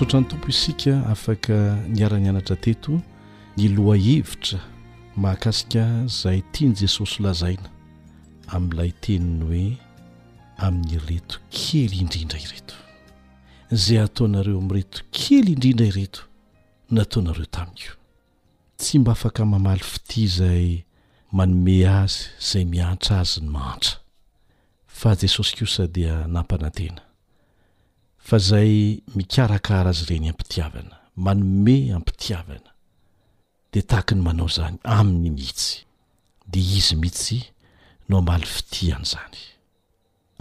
nsoatrany 0.00 0.26
tompo 0.28 0.48
isika 0.48 1.06
afaka 1.10 1.76
niara-ny 1.88 2.28
anatra 2.28 2.56
teto 2.56 3.02
ny 3.56 3.68
loha 3.74 3.96
hevitra 4.04 4.58
mahakasika 5.20 5.84
izay 6.06 6.40
tia 6.52 6.68
ny 6.68 6.74
jesosy 6.80 7.18
olazaina 7.20 7.68
amin'ilay 8.54 8.90
teniny 9.04 9.42
hoe 9.48 9.66
amin'ny 10.64 11.00
reto 11.08 11.36
kely 11.52 11.94
indrindra 12.00 12.38
ireto 12.40 12.74
izay 13.72 14.00
ataonareo 14.04 14.56
amin'ny 14.58 14.76
reto 14.78 15.00
kely 15.16 15.52
indrindra 15.52 15.86
ireto 15.92 16.20
nataonareo 16.90 17.44
tamikoa 17.46 17.96
tsy 18.80 18.98
mba 18.98 19.12
afaka 19.12 19.44
mamaly 19.44 19.84
fiti 19.92 20.22
izay 20.22 20.70
manome 21.32 21.76
azy 21.88 22.16
izay 22.40 22.64
miantra 22.64 23.20
azy 23.20 23.40
ny 23.44 23.48
mahantra 23.52 23.96
fa 24.86 25.12
jesosy 25.20 25.56
kosa 25.60 25.84
dia 25.86 26.24
nampanantena 26.26 27.02
fa 28.24 28.38
zay 28.38 29.00
mikarakara 29.16 29.90
azy 29.90 30.02
ireny 30.04 30.26
ampitiavana 30.30 30.96
manome 31.24 31.76
ampitiavana 31.98 32.70
de 33.72 33.80
tahaki 33.88 34.14
ny 34.16 34.22
manao 34.26 34.48
zany 34.56 34.76
amin'ny 34.96 35.28
mihitsy 35.36 35.72
de 36.50 36.60
izy 36.78 36.94
mihitsy 37.00 37.38
no 38.08 38.14
amaly 38.20 38.46
fitihan' 38.54 39.06
izany 39.08 39.36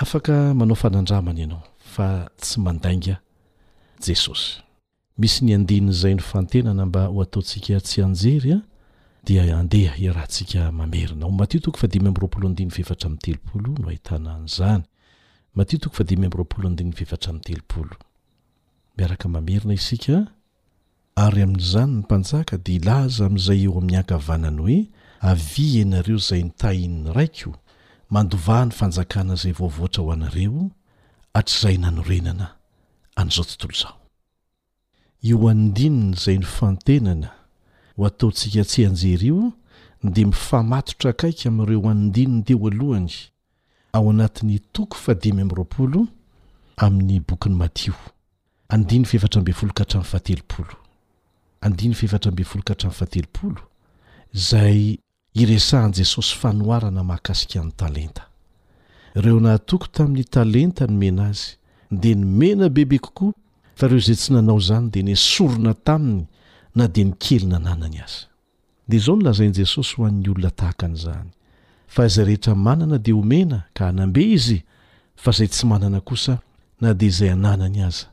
afaka 0.04 0.34
manao 0.60 0.76
fanandramana 0.82 1.40
ianao 1.44 1.64
fa 1.94 2.08
tsy 2.42 2.58
mandainga 2.66 3.16
jesosy 4.06 4.52
misy 5.20 5.40
ny 5.46 5.52
andinin'izay 5.58 6.14
no 6.18 6.24
fantenana 6.32 6.84
mba 6.90 7.02
ho 7.12 7.18
ataontsika 7.26 7.76
tsy 7.86 7.98
anjery 8.06 8.52
a 8.60 8.60
dia 9.26 9.42
andeha 9.60 9.94
ia 10.04 10.12
rantsika 10.18 10.60
mamerina 10.78 11.24
o 11.28 11.32
matio 11.40 11.60
toko 11.64 11.78
fadimy 11.82 12.10
m'ny 12.12 12.20
roapolo 12.22 12.46
andiny 12.52 12.72
fefatra 12.78 13.06
amin'ny 13.08 13.24
telopolo 13.26 13.68
no 13.82 13.88
ahitana 13.92 14.30
any 14.38 14.48
zany 14.58 14.84
mati 15.56 15.78
toko 15.80 15.96
fadimy 15.96 16.28
mroapolo 16.30 16.66
andinny 16.70 16.94
fivatra 17.00 17.30
ami'nytelopolo 17.32 17.96
miaraka 18.98 19.26
mamerina 19.34 19.74
isika 19.80 20.16
ary 21.26 21.40
amin'izany 21.46 21.92
ny 21.96 22.00
mpanjaka 22.06 22.56
dia 22.66 22.76
ilaza 22.80 23.22
ami'izay 23.28 23.62
eo 23.66 23.72
amin'ny 23.80 23.98
ankavanany 24.02 24.58
hoe 24.64 24.78
avi 25.32 25.64
ianareo 25.82 26.18
zay 26.28 26.42
ny 26.48 26.52
tahiny 26.62 27.00
raik 27.18 27.38
mandovahany 28.14 28.72
fanjakana 28.80 29.34
izay 29.38 29.52
voavoatra 29.60 30.02
ho 30.04 30.10
anareo 30.16 30.64
atr'izay 31.40 31.76
nanorenana 31.84 32.48
an'izao 33.20 33.46
tontolo 33.50 33.76
zao 33.82 33.96
eo 35.30 35.44
anndininy 35.54 36.14
izay 36.18 36.38
ny 36.42 36.46
fantenana 36.58 37.30
ho 37.98 38.02
ataontsika 38.10 38.64
tsy 38.70 38.82
hanjerio 38.88 39.40
de 40.16 40.22
mifamatotra 40.30 41.08
akaiky 41.14 41.44
amin'ireo 41.50 41.82
anodininy 41.94 42.42
teo 42.48 42.62
alohany 42.72 43.14
ao 43.94 44.06
anatin'ny 44.14 44.60
toko 44.74 44.96
fadimy 45.04 45.42
amin'roapolo 45.42 46.02
amin'ny 46.86 47.20
bokiny 47.30 47.56
matio 47.62 47.94
andiny 48.76 49.06
fefatra 49.12 49.38
ambe 49.40 49.54
folokahatra 49.60 49.98
amin' 50.00 50.12
fatelopolo 50.14 50.76
andiny 51.66 51.94
fiefatra 52.00 52.30
mbe 52.32 52.44
folokahtra 52.52 52.88
m 52.90 52.94
fatelopolo 53.02 53.62
zay 54.50 54.80
iresahan'i 55.42 55.94
jesosy 56.00 56.34
fanoarana 56.42 57.02
mahakasikahan'ny 57.10 57.72
talenta 57.82 58.24
ireo 59.18 59.40
na 59.46 59.52
atoko 59.58 59.88
tamin'ny 59.96 60.24
talenta 60.36 60.84
no 60.88 60.96
mena 61.02 61.24
azy 61.32 61.50
dia 62.02 62.16
nymena 62.22 62.68
bebe 62.76 62.98
kokoa 63.06 63.34
fa 63.78 63.84
ireo 63.88 63.98
izay 64.04 64.16
tsy 64.22 64.30
nanao 64.34 64.58
izany 64.64 64.86
dia 64.94 65.04
nysorona 65.10 65.74
taminy 65.88 66.24
na 66.78 66.86
dia 66.94 67.06
nikely 67.10 67.46
na 67.52 67.58
nanany 67.66 67.98
azy 68.06 68.22
dia 68.88 69.00
izao 69.02 69.16
no 69.16 69.22
lazaini 69.26 69.54
jesosy 69.60 69.92
ho 69.96 70.06
an'ny 70.06 70.30
olona 70.32 70.52
tahaka 70.60 70.84
an'izany 70.86 71.32
fa 71.90 72.06
izay 72.06 72.26
rehetra 72.26 72.56
manana 72.56 72.98
dia 72.98 73.14
homena 73.16 73.64
ka 73.74 73.86
hanambe 73.90 74.22
izy 74.32 74.60
fa 75.18 75.32
izay 75.34 75.48
tsy 75.50 75.66
manana 75.66 76.00
kosa 76.02 76.38
na 76.82 76.94
dia 76.94 77.10
izay 77.10 77.30
ananany 77.34 77.82
aza 77.90 78.08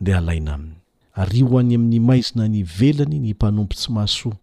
dia 0.00 0.18
alaina 0.18 0.52
aminy 0.54 0.74
ryo 1.28 1.46
any 1.58 1.74
amin'ny 1.74 1.98
maizina 2.00 2.44
ny 2.48 2.62
velany 2.62 3.18
ny 3.18 3.30
mpanompo 3.32 3.74
tsy 3.74 3.88
mahasoa 3.96 4.36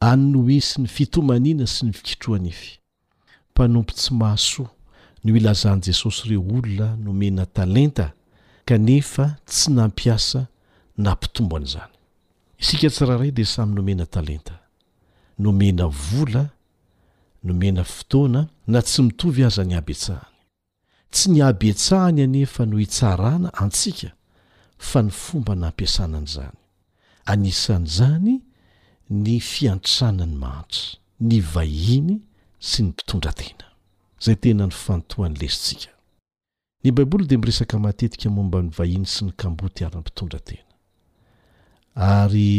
any 0.00 0.24
ny 0.32 0.36
hoe 0.42 0.58
sy 0.68 0.80
ny 0.80 0.88
fitomaniana 0.96 1.66
sy 1.66 1.80
ny 1.86 1.92
fikitroana 1.96 2.48
efy 2.52 2.72
mpanompo 3.52 3.92
tsy 3.94 4.10
mahasoa 4.20 4.70
no 5.24 5.36
ilazan'i 5.36 5.84
jesosy 5.84 6.22
ireo 6.26 6.40
olona 6.42 6.96
nomena 6.96 7.44
talenta 7.46 8.12
kanefa 8.64 9.36
tsy 9.46 9.70
nampiasa 9.76 10.46
na 10.96 11.12
mpitombo 11.14 11.56
an'izany 11.56 11.92
isika 12.60 12.88
tsyrahray 12.90 13.30
dia 13.30 13.46
samy 13.46 13.74
nomena 13.74 14.06
talenta 14.06 14.56
nomena 15.38 15.86
vola 15.88 16.48
nomena 17.48 17.84
fotoana 17.84 18.46
na 18.66 18.82
tsy 18.82 19.02
mitovy 19.02 19.44
aza 19.48 19.64
ny 19.64 19.74
abetsahany 19.76 20.32
tsy 21.12 21.26
ny 21.32 21.38
ab 21.48 21.62
etsahany 21.64 22.20
anefa 22.22 22.66
noo 22.66 22.78
hitsarana 22.82 23.48
antsika 23.62 24.10
fa 24.88 24.98
ny 25.02 25.10
fomba 25.22 25.52
nampiasanany 25.60 26.24
izany 26.30 26.54
anisan' 27.32 27.86
izany 27.90 28.36
ny 29.22 29.34
fiantranany 29.50 30.36
mahantry 30.42 30.88
ny 31.28 31.36
vahiny 31.54 32.16
sy 32.68 32.78
ny 32.84 32.88
mpitondratena 32.92 33.66
zay 34.24 34.36
tena 34.44 34.64
ny 34.68 34.72
fanotohany 34.82 35.36
lesitsika 35.40 35.90
ny 36.84 36.88
baiboly 36.92 37.24
dia 37.26 37.38
miresaka 37.40 37.76
matetika 37.84 38.28
momba 38.30 38.58
ny 38.62 38.68
vahiany 38.78 39.06
sy 39.14 39.20
ny 39.28 39.32
kamboaty 39.40 39.80
arin'ny 39.88 40.00
mpitondratena 40.04 40.64
ary 42.14 42.50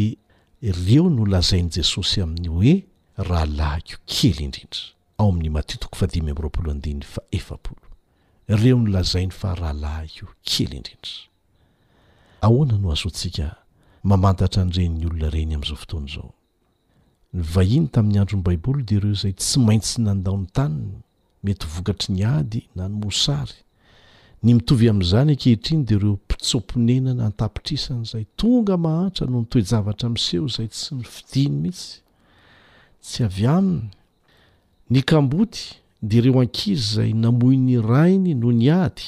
ireo 0.70 1.06
no 1.14 1.22
lazain' 1.38 1.70
jesosy 1.78 2.18
amin'ny 2.26 2.48
hoe 2.58 2.76
rahalahko 3.24 3.98
kely 4.06 4.40
indrinda 4.46 4.78
ao 5.18 5.30
amin'ny 5.30 5.50
matit 5.56 5.84
fadimy 6.00 6.32
am'yroapoloandiny 6.34 7.04
fa 7.14 7.22
eao 7.38 7.60
reonlzainy 8.62 9.34
fa 9.40 9.50
rahalahko 9.62 10.28
kely 10.52 10.74
indind 10.80 11.06
ahoana 12.48 12.76
no 12.84 12.88
azontsika 12.96 13.46
mamantatra 14.10 14.60
anrenyny 14.66 15.04
olona 15.10 15.28
ireny 15.32 15.52
am'izao 15.58 15.78
fotoanyzao 15.84 16.30
ny 17.36 17.42
vahiny 17.56 17.88
tamin'ny 17.94 18.20
androny 18.22 18.44
baiboly 18.48 18.84
de 18.88 18.94
ireo 19.00 19.16
zay 19.24 19.34
tsy 19.44 19.58
maintsy 19.68 19.96
nandaony 20.08 20.48
taniny 20.58 20.94
mety 21.46 21.64
vokatry 21.74 22.10
ny 22.16 22.22
ady 22.38 22.62
na 22.76 22.84
ny 22.90 22.96
mosary 23.04 23.58
ny 24.44 24.50
mitovy 24.58 24.86
amn'izany 24.92 25.32
akehitriny 25.36 25.84
de 25.88 25.94
ireo 26.00 26.14
mpitsoponenana 26.24 27.24
antapitrisan'zay 27.30 28.24
tonga 28.40 28.76
mahatra 28.88 29.26
no 29.32 29.38
nytoejavatra 29.44 30.08
mseho 30.16 30.48
zay 30.56 30.68
tsy 30.74 30.90
ny 30.98 31.04
fidiny 31.16 31.56
mihitsy 31.64 32.00
tsy 33.04 33.24
avy 33.26 33.46
aminy 33.46 33.90
ny 34.90 35.02
kamboty 35.06 35.80
de 36.04 36.18
ireo 36.20 36.42
ankizy 36.44 36.96
zay 36.96 37.12
namoi 37.14 37.58
'ny 37.58 37.78
rainy 37.84 38.34
no 38.36 38.52
ny 38.52 38.70
ady 38.72 39.06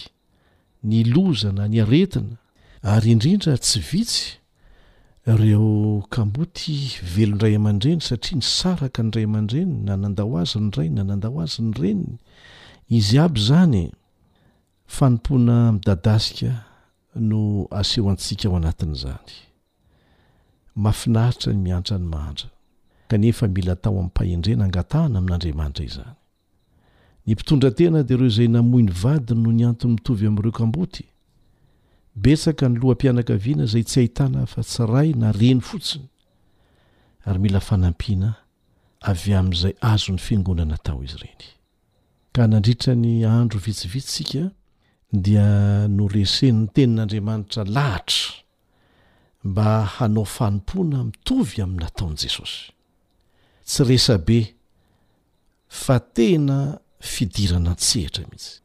ny 0.83 1.03
loza 1.11 1.51
na 1.51 1.67
ny 1.67 1.81
aretina 1.83 2.35
ary 2.83 3.11
indrindra 3.11 3.53
tsy 3.63 3.79
vitsy 3.89 4.23
ireo 5.31 6.01
kamboty 6.15 6.75
velondray 7.13 7.55
aman-dreny 7.59 8.01
satria 8.07 8.37
ny 8.39 8.45
saraka 8.57 8.99
ny 9.03 9.11
ray 9.15 9.25
aman-dreniny 9.29 9.79
na 9.87 9.93
nandaho 10.01 10.33
azany 10.41 10.69
ray 10.77 10.89
na 10.95 11.03
nandaho 11.09 11.37
azany 11.43 11.73
reniny 11.81 12.15
izy 12.97 13.17
aby 13.25 13.39
zany 13.47 13.83
e, 13.91 13.91
fanompoana 14.95 15.55
midadasika 15.75 16.51
no 17.29 17.41
aseho 17.79 18.07
antsika 18.13 18.45
ao 18.47 18.55
anatin' 18.57 18.93
zany 19.01 19.35
mafinaritra 20.83 21.49
ny 21.53 21.59
miantra 21.65 21.95
ny 22.01 22.07
mahandra 22.13 22.47
kanefa 23.11 23.47
mila 23.55 23.75
tao 23.83 23.93
amin'ny 23.93 24.07
mpahendrena 24.13 24.63
angatahana 24.67 25.15
amin'andriamanitra 25.21 25.83
izzany 25.89 26.13
ny 27.25 27.31
mpitondra 27.35 27.69
tena 27.79 27.99
de 28.07 28.13
ireo 28.17 28.29
zay 28.37 28.49
namoi 28.55 28.83
ny 28.87 28.91
vadiny 29.03 29.41
no 29.45 29.51
ny 29.57 29.63
anton'ny 29.71 29.95
mitovy 29.97 30.25
amin'ireo 30.29 30.53
kamboty 30.59 31.03
besaka 32.23 32.65
ny 32.69 32.75
lohampianakaviana 32.81 33.65
zay 33.73 33.83
tsy 33.89 33.97
hahitana 34.01 34.41
fa 34.53 34.61
tsy 34.71 34.83
ray 34.93 35.09
na 35.21 35.27
reny 35.41 35.61
fotsiny 35.69 36.07
ary 37.27 37.39
mila 37.45 37.59
fanampiana 37.69 38.29
avy 39.11 39.31
amn'izay 39.39 39.73
azon'ny 39.93 40.21
fingonana 40.27 40.77
tao 40.85 40.99
izy 41.07 41.17
ireny 41.21 41.45
ka 42.33 42.41
nandritra 42.51 42.91
ny 43.03 43.11
ahndro 43.35 43.59
vitsivitsysika 43.67 44.43
dia 45.23 45.47
no 45.95 46.03
reseniny 46.17 46.65
tenin'andriamanitra 46.75 47.61
lahatra 47.75 48.21
mba 49.47 49.67
hanao 49.95 50.23
fanimpoana 50.35 50.97
mitovy 51.09 51.55
ami'nnataon' 51.65 52.17
jesosy 52.23 52.63
tsy 53.65 53.83
resabe 53.87 54.39
fa 55.81 55.99
tena 56.13 56.59
fidirana 56.99 57.73
n-tsehitra 57.75 58.23
mihitsy 58.29 58.55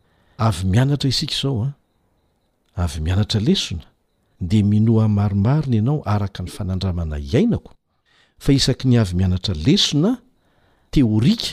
avy 0.46 0.64
mianatra 0.72 1.08
isika 1.12 1.34
izao 1.36 1.62
a 1.64 1.68
ah, 1.68 1.74
avy 2.84 3.00
mianatra 3.04 3.40
lesona 3.46 3.86
dia 4.48 4.64
minoa 4.64 5.06
maromarina 5.08 5.76
ianao 5.76 6.02
araka 6.14 6.42
ny 6.42 6.50
fanandramana 6.56 7.16
iainako 7.18 7.72
fa 8.42 8.50
isaky 8.58 8.84
ny 8.90 8.96
avy 9.00 9.14
mianatra 9.20 9.54
lesona 9.66 10.10
teorika 10.90 11.48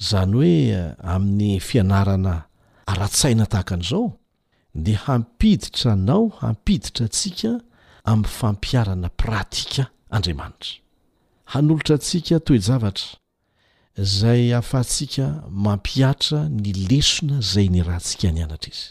izany 0.00 0.32
hoe 0.36 0.56
eh, 0.68 0.92
amin'ny 1.14 1.60
fianarana 1.60 2.34
ara-tsaina 2.90 3.46
tahakan'izao 3.46 4.06
dia 4.84 4.98
hampiditra 5.06 5.96
nao 5.96 6.28
hampiditra 6.40 7.04
antsika 7.06 7.50
amin'ny 8.10 8.28
fampiarana 8.38 9.08
pratika 9.22 9.82
andriamanitra 10.10 10.83
hanolotra 11.44 11.94
antsika 11.94 12.40
toejavatra 12.40 13.18
zay 13.98 14.50
hafantsika 14.50 15.44
mampiatra 15.50 16.48
ny 16.48 16.72
lesona 16.90 17.40
zay 17.40 17.68
ny 17.68 17.82
rahantsika 17.84 18.32
ny 18.32 18.44
anatra 18.44 18.70
izy 18.72 18.88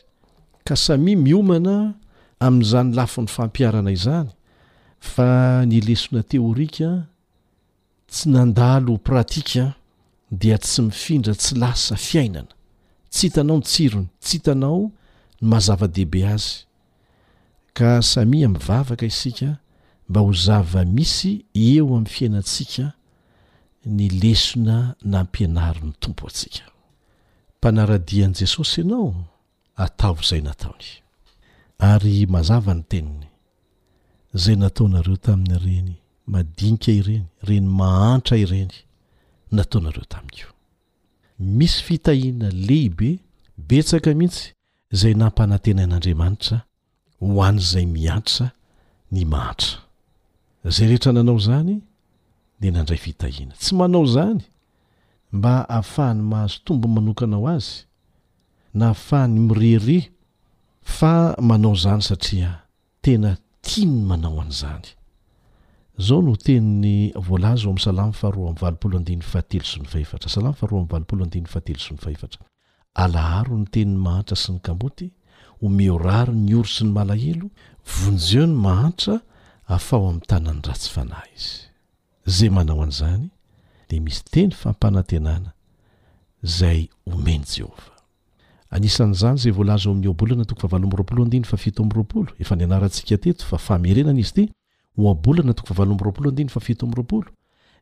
ka 0.67 0.75
samia 0.75 1.17
miomana 1.17 1.93
amin'izany 2.39 2.93
lafo 2.95 3.21
ny 3.21 3.27
fampiarana 3.27 3.91
izany 3.91 4.29
fa 4.99 5.63
ny 5.65 5.81
lesona 5.81 6.23
teorika 6.23 6.89
tsy 8.11 8.29
nandalo 8.29 8.97
pratika 8.97 9.73
dia 10.31 10.57
tsy 10.57 10.81
mifindra 10.87 11.33
tsy 11.35 11.55
lasa 11.59 11.95
fiainana 11.97 12.53
tsy 13.11 13.27
hitanao 13.27 13.57
ny 13.57 13.63
tsirony 13.63 14.07
tsy 14.21 14.37
hitanao 14.37 14.81
ny 15.41 15.45
mazava-dehibe 15.51 16.21
azy 16.33 16.53
ka 17.77 17.99
samia 18.05 18.47
mivavaka 18.49 19.05
isika 19.05 19.57
mba 20.09 20.21
ho 20.21 20.33
zava 20.45 20.81
misy 20.95 21.31
eo 21.67 21.85
amin'ny 21.97 22.07
fiainantsika 22.15 22.85
ny 23.95 24.05
lesona 24.21 24.77
nampianary 25.13 25.81
ny 25.87 25.93
tompo 26.01 26.23
atsika 26.29 26.63
mpanaradian'i 27.57 28.37
jesosy 28.39 28.77
ianao 28.81 29.09
ataovo 29.83 30.21
izay 30.25 30.41
nataony 30.47 30.89
ary 31.89 32.15
mazava 32.33 32.73
ny 32.77 32.83
teniny 32.91 33.25
izay 34.35 34.55
nataonareo 34.63 35.17
taminy 35.25 35.55
ireny 35.59 35.93
madinika 36.33 36.89
ireny 36.99 37.27
reny 37.47 37.67
mahantra 37.79 38.35
ireny 38.43 38.73
nataonareo 39.55 40.05
tamin 40.11 40.31
keo 40.37 40.51
misy 41.57 41.79
fitahiana 41.87 42.47
lehibe 42.67 43.09
betsaka 43.67 44.09
mihitsy 44.19 44.45
zay 44.99 45.13
nampanantenain'andriamanitra 45.21 46.57
ho 47.19 47.25
an''izay 47.47 47.85
miantra 47.97 48.45
ny 49.15 49.21
mahantra 49.33 49.75
zay 50.71 50.87
rehetra 50.87 51.11
nanao 51.11 51.39
zany 51.45 51.75
de 52.61 52.67
nandray 52.71 52.97
fitahina 53.05 53.53
tsy 53.59 53.71
manao 53.77 54.05
zany 54.15 54.41
mba 55.35 55.53
ahafahany 55.69 56.21
mahazo 56.31 56.57
tombo 56.65 56.87
manokanao 56.87 57.47
azy 57.53 57.75
na 58.77 58.85
hafahany 58.91 59.35
mirere 59.47 59.99
fa 60.97 61.35
manao 61.49 61.75
zany 61.83 62.01
satria 62.09 62.51
tena 63.03 63.31
tiany 63.65 63.95
manao 64.09 64.41
an'izany 64.41 64.87
zao 66.05 66.19
no 66.25 66.33
teniny 66.45 67.11
voalaza 67.25 67.65
oami'y 67.69 67.83
salamo 67.87 68.13
faharoa 68.19 68.47
am'y 68.49 68.59
valopolo 68.63 68.95
andiany 68.99 69.21
fahatelo 69.31 69.65
so 69.71 69.77
ny 69.81 69.85
fahefatra 69.93 70.29
salam 70.35 70.53
faharoa 70.59 70.79
amy 70.81 70.89
valopolo 70.93 71.21
andin'y 71.25 71.47
fahatelo 71.53 71.79
so 71.85 71.91
ny 71.95 71.99
faefatra 72.05 72.41
alaharo 73.03 73.55
ny 73.61 73.65
teniny 73.73 73.99
mahatra 74.05 74.35
sy 74.43 74.49
ny 74.53 74.59
kamboty 74.65 75.05
omeoraro 75.65 76.33
ny 76.33 76.55
oro 76.59 76.71
sy 76.75 76.83
ny 76.87 76.91
malahelo 76.97 77.47
vonjeo 77.95 78.45
ny 78.51 78.55
mahantra 78.65 79.15
afao 79.67 80.05
ami'ny 80.09 80.21
tanany 80.27 80.61
ratsy 80.67 80.89
fanahy 80.93 81.31
izy 81.37 81.57
zay 82.25 82.49
manao 82.49 82.83
an'izany 82.83 83.23
de 83.89 83.99
misy 83.99 84.23
teny 84.31 84.51
fampanantenana 84.51 85.53
zay 86.41 86.89
omeny 87.07 87.43
jehovah 87.53 87.91
anisan'zany 88.75 89.37
zay 89.41 89.51
voalaza 89.51 89.87
aoamin'ny 89.89 90.13
bolana 90.13 90.45
to 90.45 90.55
aro 90.67 90.91
efa 92.39 92.55
ny 92.55 92.63
anarantsika 92.63 93.17
teto 93.17 93.45
fa 93.57 93.75
aeenana 93.77 94.19
izy 94.19 94.31
t 94.33 94.49
abna 94.97 95.53
too 95.53 97.23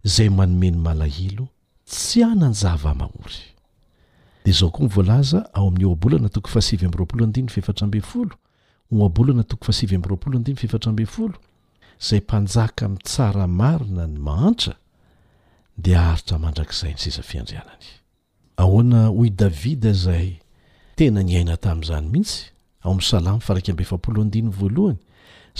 zay 0.03 0.29
manomeny 0.29 0.77
malaio 0.77 1.47
tsy 1.85 2.23
ananjavamahory 2.23 3.43
de 4.45 4.51
zao 4.51 4.69
koa 4.71 4.85
ny 4.85 4.89
voalaza 4.89 5.49
ao 5.53 5.67
amn'ny 5.67 5.85
oabolana 5.85 6.29
tok 6.29 6.47
fasi 6.47 6.77
amrooaabonato 6.85 7.75
mo 8.91 9.05
zay 12.09 12.19
mpanjaka 12.25 12.81
amin' 12.85 12.97
tsaramarina 13.07 14.05
ny 14.13 14.17
mahantra 14.27 14.75
di 15.83 15.91
aritra 16.07 16.37
mandrakizay 16.43 16.91
ny 16.97 16.97
sizafiandrianany 17.03 17.87
ahoana 18.63 19.01
hoy 19.17 19.29
davida 19.41 19.91
zay 20.05 20.29
tena 20.97 21.21
ny 21.27 21.33
aina 21.39 21.55
tamin'izany 21.65 22.07
mihitsy 22.13 22.39
ao 22.83 22.89
amin'ny 22.91 23.01
salamo 23.15 23.39
faraikambefapolo 23.47 24.17
andiny 24.25 24.49
voalohany 24.59 24.97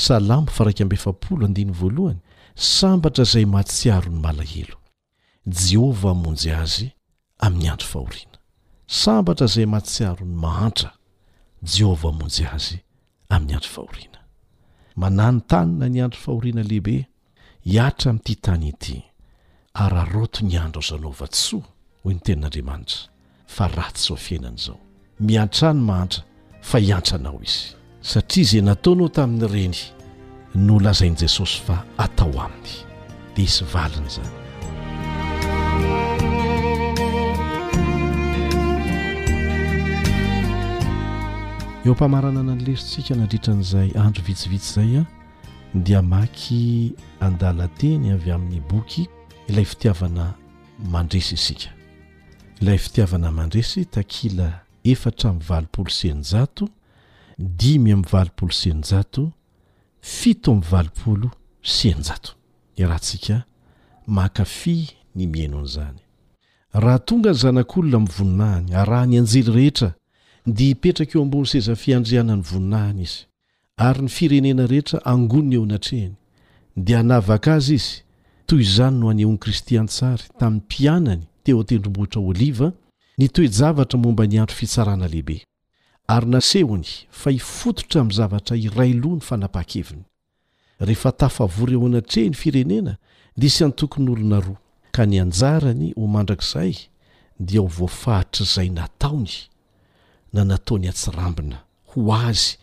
salamo 0.08 0.48
faraikambe 0.58 0.96
fapolo 1.06 1.42
andiny 1.50 1.72
voalohany 1.82 2.20
sambatra 2.80 3.24
zay 3.34 3.46
mahatsiaro 3.54 4.10
ny 4.14 4.20
malahelo 4.26 4.78
jehovah 5.68 6.12
amonjy 6.18 6.52
azy 6.64 6.88
amin'ny 7.46 7.68
andro 7.74 7.88
fahoriana 7.94 8.38
sambatra 9.02 9.46
zay 9.54 9.66
mahatsiarony 9.74 10.36
mahantra 10.46 10.90
jehova 11.74 12.06
amonjy 12.16 12.44
azy 12.56 12.78
amin'ny 13.34 13.56
andro 13.62 13.70
fahoriana 13.78 14.11
manany 14.96 15.42
tany 15.48 15.72
na 15.80 15.86
niandro 15.90 16.20
fahoriana 16.20 16.64
lehibe 16.70 16.96
hiatra 17.66 18.10
amin'ity 18.12 18.36
tany 18.46 18.68
ity 18.72 18.96
araroto 19.84 20.46
ny 20.46 20.56
andro 20.64 20.82
ao 20.82 20.90
zanaova 20.98 21.28
tsoa 21.28 21.64
hoy 22.04 22.14
nytenin'andriamanitra 22.16 23.00
fa 23.56 23.66
ratsy 23.78 24.08
zao 24.08 24.18
fiainana 24.26 24.56
izao 24.60 24.78
miantrany 25.28 25.80
mahantra 25.90 26.24
fa 26.70 26.78
hiantra 26.80 27.18
anao 27.20 27.40
izy 27.48 27.64
satria 28.10 28.44
izay 28.44 28.62
nataonao 28.70 29.10
tamin'ny 29.18 29.48
reny 29.56 29.78
nolazain'i 30.66 31.20
jesosy 31.22 31.56
fa 31.66 31.76
atao 32.06 32.34
aminy 32.46 32.72
dia 33.36 33.46
isy 33.46 33.62
valina 33.74 34.08
izany 34.12 34.40
eo 41.86 41.94
mpamarana 41.94 42.40
ana 42.40 42.52
any 42.52 42.64
lerisika 42.64 43.16
nadritran'izay 43.16 43.92
andro 43.98 44.24
vitsivitsy 44.24 44.74
zay 44.76 44.98
a 44.98 45.06
dia 45.74 46.02
maky 46.02 46.94
andala 47.20 47.68
teny 47.68 48.12
avy 48.12 48.32
amin'ny 48.32 48.62
boky 48.70 49.08
ilay 49.48 49.66
fitiavana 49.66 50.34
mandresy 50.92 51.34
isika 51.36 51.70
ilay 52.62 52.78
fitiavana 52.78 53.32
man-dresy 53.32 53.86
takila 53.86 54.62
efatra 54.84 55.34
miny 55.34 55.44
valopolo 55.46 55.90
senjato 55.90 56.70
dimy 57.40 57.92
ami'ny 57.92 58.08
valopolo 58.12 58.52
snjato 58.52 59.32
fito 60.02 60.52
aminy 60.52 60.66
valopolo 60.72 61.32
senjato 61.62 62.32
i 62.76 62.82
rahantsika 62.84 63.44
makafi 64.08 64.90
ny 65.16 65.28
mieno 65.28 65.58
an'izany 65.60 66.00
raha 66.74 67.00
tonga 67.00 67.30
ny 67.32 67.36
zanak'olona 67.38 67.98
miny 67.98 68.10
voninahny 68.18 68.76
a 68.76 68.86
raha 68.86 69.06
ny 69.06 69.18
anjely 69.20 69.52
rehetra 69.56 69.94
di 70.46 70.66
hipetraka 70.68 71.12
eo 71.18 71.24
ambony 71.24 71.46
sezafiandriana 71.46 72.36
ny 72.36 72.42
voninahiny 72.42 73.02
izy 73.04 73.26
ary 73.78 74.02
ny 74.02 74.08
firenena 74.10 74.68
rehetra 74.68 75.00
angonina 75.06 75.56
eo 75.56 75.64
anatrehany 75.64 76.16
dia 76.76 77.04
navaka 77.04 77.54
azy 77.54 77.74
izy 77.76 78.02
toy 78.46 78.62
izany 78.62 78.98
no 79.00 79.08
haneon'ny 79.08 79.38
kristyantsary 79.38 80.24
tamin'ny 80.40 80.62
mpianany 80.66 81.24
teo 81.44 81.62
atendrom-bohitra 81.62 82.22
oliva 82.28 82.74
ny 83.18 83.28
toejavatra 83.30 84.00
momba 84.00 84.26
ny 84.26 84.40
andro 84.40 84.56
fitsarana 84.56 85.08
lehibe 85.08 85.46
ary 86.08 86.26
nasehony 86.28 86.90
fa 87.10 87.30
hifototra 87.32 88.02
amin'ny 88.02 88.16
zavatra 88.18 88.58
iray 88.58 88.94
loha 88.94 89.16
ny 89.16 89.22
fanapaha-keviny 89.22 90.04
rehefa 90.80 91.12
tafavory 91.12 91.74
eo 91.74 91.86
anatrehny 91.86 92.34
firenena 92.34 92.98
dia 93.38 93.48
isany 93.48 93.72
tokony 93.72 94.10
olona 94.12 94.40
roa 94.40 94.58
ka 94.92 95.06
ny 95.06 95.22
anjarany 95.22 95.94
ho 95.94 96.08
mandrakizay 96.08 96.74
dia 97.40 97.62
ho 97.62 97.68
voafahitraizay 97.68 98.70
nataony 98.70 99.51
na 100.34 100.44
nataony 100.46 100.88
atsirambina 100.90 101.58
ho 101.92 102.00
azy 102.16 102.56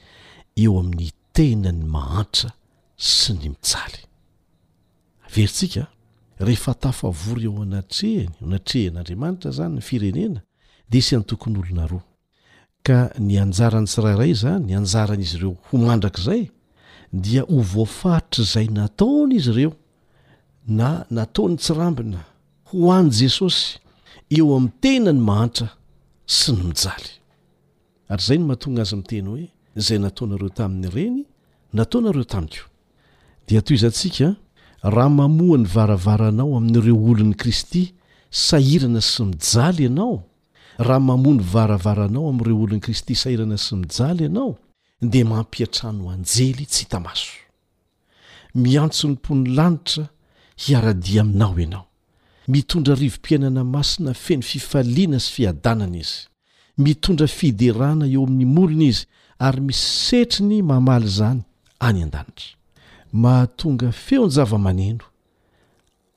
eo 0.62 0.75
amin'ny 0.81 1.11
tenany 1.37 1.83
mahantra 1.95 2.51
sy 2.97 3.33
ny 3.37 3.49
mijaly 3.53 4.01
averintsika 5.29 5.83
rehefa 6.47 6.75
tafavory 6.83 7.45
eo 7.49 7.57
anatrehany 7.66 8.33
anatrehn'andriamanitra 8.47 9.51
zany 9.59 9.75
ny 9.79 9.83
firenena 9.89 10.41
dia 10.91 11.01
isan'ny 11.05 11.27
tokony 11.31 11.59
olonaro 11.62 12.01
ka 12.87 12.99
ny 13.27 13.37
anjarany 13.43 13.89
sirairay 13.93 14.31
izany 14.37 14.64
ny 14.71 14.77
anjaran'izy 14.81 15.37
ireo 15.39 15.55
ho 15.69 15.75
mandrakizay 15.87 16.43
dia 17.12 17.43
ho 17.51 17.59
voafaitra 17.75 18.43
izay 18.49 18.69
nataona 18.79 19.33
izy 19.39 19.53
ireo 19.55 19.75
na 20.79 20.89
nataony 21.16 21.57
tsirambina 21.61 22.21
ho 22.73 22.89
any 22.99 23.11
jesosy 23.21 23.66
eo 24.37 24.49
amin'ny 24.57 24.75
tena 24.85 25.12
ny 25.12 25.21
mahantra 25.29 25.69
sy 26.41 26.57
ny 26.57 26.62
mijaly 26.73 27.18
ary 28.11 28.23
zay 28.23 28.39
no 28.39 28.47
mahatonga 28.49 28.83
azy 28.87 28.97
miteny 29.01 29.27
hoe 29.29 29.45
zay 29.85 29.99
nataonareo 29.99 30.49
tamin'ny 30.59 30.87
ireny 30.93 31.19
nataonareo 31.73 32.25
tamiko 32.33 32.65
di 33.47 33.61
toy 33.63 33.77
izantsika 33.77 34.29
raha 34.95 35.09
mamoany 35.19 35.65
varavaranao 35.75 36.51
amin'n'ireo 36.59 36.97
olon'ni 37.11 37.37
kristy 37.43 37.83
sairana 38.47 39.01
sy 39.11 39.21
mijaly 39.33 39.85
anao 39.91 40.15
raha 40.87 41.01
mamoa 41.11 41.35
ny 41.39 41.43
varavaranao 41.55 42.25
amin'yireo 42.33 42.59
olon'ni 42.65 42.83
kristy 42.87 43.15
sahirana 43.23 43.57
sy 43.65 43.73
mijaly 43.83 44.23
ianao 44.27 44.51
di 45.13 45.21
mampiatrano 45.33 46.03
anjely 46.15 46.65
tsy 46.71 46.81
hitamaso 46.85 47.31
miantso 48.63 49.05
ny 49.09 49.13
mpony 49.17 49.45
lanitra 49.57 50.05
hiaradia 50.63 51.21
aminao 51.23 51.55
ianao 51.63 51.87
mitondra 52.53 52.95
rivom-piainana 53.01 53.63
masina 53.75 54.13
feno 54.25 54.43
fifaliana 54.53 55.19
sy 55.25 55.31
fiadanana 55.37 55.99
izy 56.05 56.21
mitondra 56.85 57.26
fiderana 57.39 58.07
eo 58.14 58.22
amin'ny 58.29 58.47
molona 58.57 58.85
izy 58.89 59.05
ary 59.39 59.61
mis 59.61 59.79
setriny 60.07 60.61
mamaly 60.62 61.09
zany 61.16 61.41
any 61.89 62.03
an-danitra 62.05 62.55
mahatonga 63.12 63.91
feonzavamaneno 63.93 65.05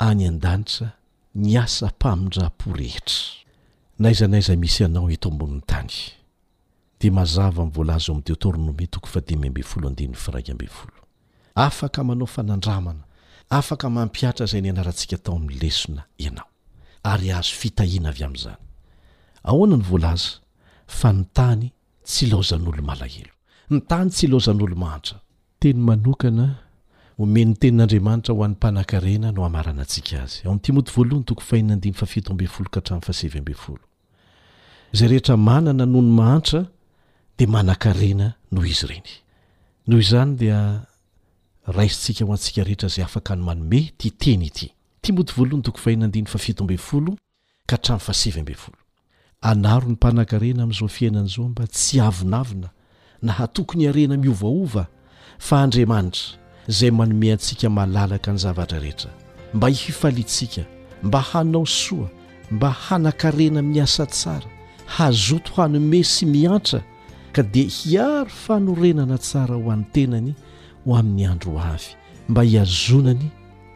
any 0.10 0.28
an-danitra 0.28 0.90
ny 1.36 1.58
asampamindra-porehitra 1.58 3.20
naiza 4.00 4.28
naiza 4.28 4.56
misy 4.56 4.84
anao 4.86 5.10
eto 5.12 5.30
ambonin'ny 5.30 5.62
tangy 5.66 6.02
de 7.00 7.12
mazava 7.12 7.64
nivoalaza 7.66 8.08
eo 8.08 8.14
ami' 8.16 8.24
detori 8.26 8.60
nometoko 8.60 9.08
fademy 9.08 9.48
ambyfolo 9.48 9.88
andeny 9.88 10.14
firakambnfolo 10.14 11.00
afaka 11.56 12.04
manao 12.04 12.28
fanandramana 12.28 13.04
afaka 13.50 13.90
mampiatra 13.90 14.46
zay 14.46 14.62
ny 14.62 14.70
anaratsika 14.70 15.18
tao 15.18 15.36
amin'ny 15.36 15.60
lesona 15.62 16.04
ianao 16.18 16.50
ary 17.04 17.32
azo 17.32 17.54
fitahina 17.62 18.10
avy 18.10 18.24
amin'zany 18.24 18.62
ahoana 19.44 19.78
ny 19.78 19.84
voalaza 19.84 20.41
fa 21.00 21.12
ny 21.16 21.24
tany 21.36 21.68
tsy 22.08 22.26
laozan'olo 22.32 22.84
malahelo 22.92 23.32
ny 23.72 23.80
tany 23.90 24.10
tsy 24.14 24.26
lozan'olo 24.34 24.76
mahantra 24.84 25.18
teny 25.62 25.80
manokana 25.90 26.46
omenny 27.24 27.54
tenin'andriamanitra 27.62 28.32
ho 28.36 28.42
an'ny 28.46 28.56
mpanan-karena 28.58 29.28
no 29.36 29.42
amarana 29.50 29.82
atsika 29.88 30.16
azy 30.26 30.40
ao 30.46 30.50
amin'y 30.52 30.64
timoty 30.66 30.92
voalohany 30.96 31.26
toko 31.30 31.42
faianyfafito 31.50 32.32
b 32.40 32.50
folo 32.54 32.68
kahatra'nfasevb 32.74 33.50
folo 33.64 33.86
zay 34.98 35.08
rehetra 35.14 35.36
manana 35.50 35.86
noho 35.94 36.04
ny 36.08 36.14
mahantra 36.20 36.60
de 37.38 37.46
manan-karena 37.54 38.28
noho 38.56 38.66
izy 38.74 38.86
ireny 38.88 39.10
noho 39.88 40.00
izany 40.06 40.32
dia 40.42 40.58
raisisika 41.78 42.26
ho 42.26 42.32
antsika 42.36 42.62
rehetra 42.70 42.88
zay 42.96 43.04
afaka 43.08 43.36
ny 43.36 43.44
manome 43.50 43.82
titeny 44.02 44.50
ityt 44.52 45.12
mot 45.18 45.30
voalohany 45.38 45.64
tokofaiandnyfafito 45.68 46.62
mb 46.66 46.74
olo 46.98 47.12
ka 47.66 47.78
hatra'n 47.78 48.00
fasevy 48.10 48.42
mb 48.42 48.54
folo 48.66 48.81
anaro 49.42 49.86
ny 49.88 49.94
mpanankarena 49.94 50.64
amin'izao 50.64 50.88
fiainanaizao 50.88 51.50
mba 51.50 51.68
tsy 51.68 52.00
avinavina 52.02 52.70
na 53.22 53.32
hatokony 53.34 53.86
harena 53.88 54.18
miovaova 54.18 54.86
fa 55.40 55.56
andriamanitra 55.64 56.36
izay 56.70 56.92
manome 56.92 57.32
antsika 57.34 57.70
malalaka 57.70 58.32
ny 58.34 58.38
zavatra 58.38 58.80
rehetra 58.80 59.12
mba 59.54 59.68
hifalintsika 59.70 60.62
mba 61.04 61.22
hanaosoa 61.22 62.08
mba 62.52 62.70
hanankarena 62.72 63.62
mi 63.62 63.80
asa 63.82 64.06
tsara 64.06 64.50
hazoto 64.86 65.52
hanome 65.56 66.04
sy 66.04 66.26
miantra 66.26 66.80
ka 67.34 67.44
dia 67.44 67.70
hiary 67.78 68.30
fanorenana 68.44 69.18
tsara 69.18 69.56
ho 69.56 69.72
an'ny 69.72 69.84
tenany 69.94 70.34
ho 70.86 70.96
amin'ny 70.98 71.26
andro 71.28 71.58
h 71.58 71.66
avy 71.74 71.90
mba 72.30 72.42
hiazonany 72.42 73.28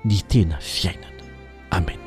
ny 0.05 0.15
tena 0.29 0.57
fiainana 0.59 1.23
amena 1.69 2.05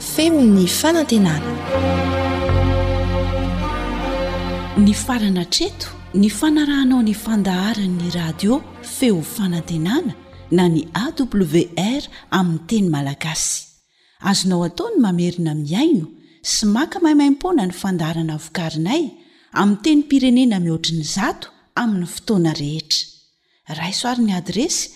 femony 0.00 0.66
faantenaa 0.68 1.40
ny 4.84 4.92
farana 5.04 5.44
treto 5.56 5.88
ny 6.14 6.28
fanarahnao 6.30 7.00
ny 7.02 7.14
fandaharan'ny 7.16 8.10
radio 8.12 8.58
feo 8.82 9.22
fanantenana 9.22 10.12
na 10.52 10.68
ny 10.74 10.82
awr 11.04 12.02
aminny 12.38 12.60
teny 12.68 12.88
malagasy 12.94 13.54
azonao 14.30 14.60
ataony 14.68 14.96
mamerina 15.06 15.52
miaino 15.54 16.06
sy 16.52 16.66
maka 16.76 16.96
mahimaimpona 17.04 17.66
ny 17.66 17.72
fandaharana 17.82 18.36
vokarinay 18.44 19.02
aminy 19.60 19.80
teny 19.82 20.02
pirenena 20.10 20.56
mihoatriny 20.64 21.02
zato 21.16 21.48
amin'ny 21.80 22.06
fotoana 22.14 22.52
rehetra 22.62 23.02
raisoarin'ny 23.80 24.34
adresy 24.40 24.95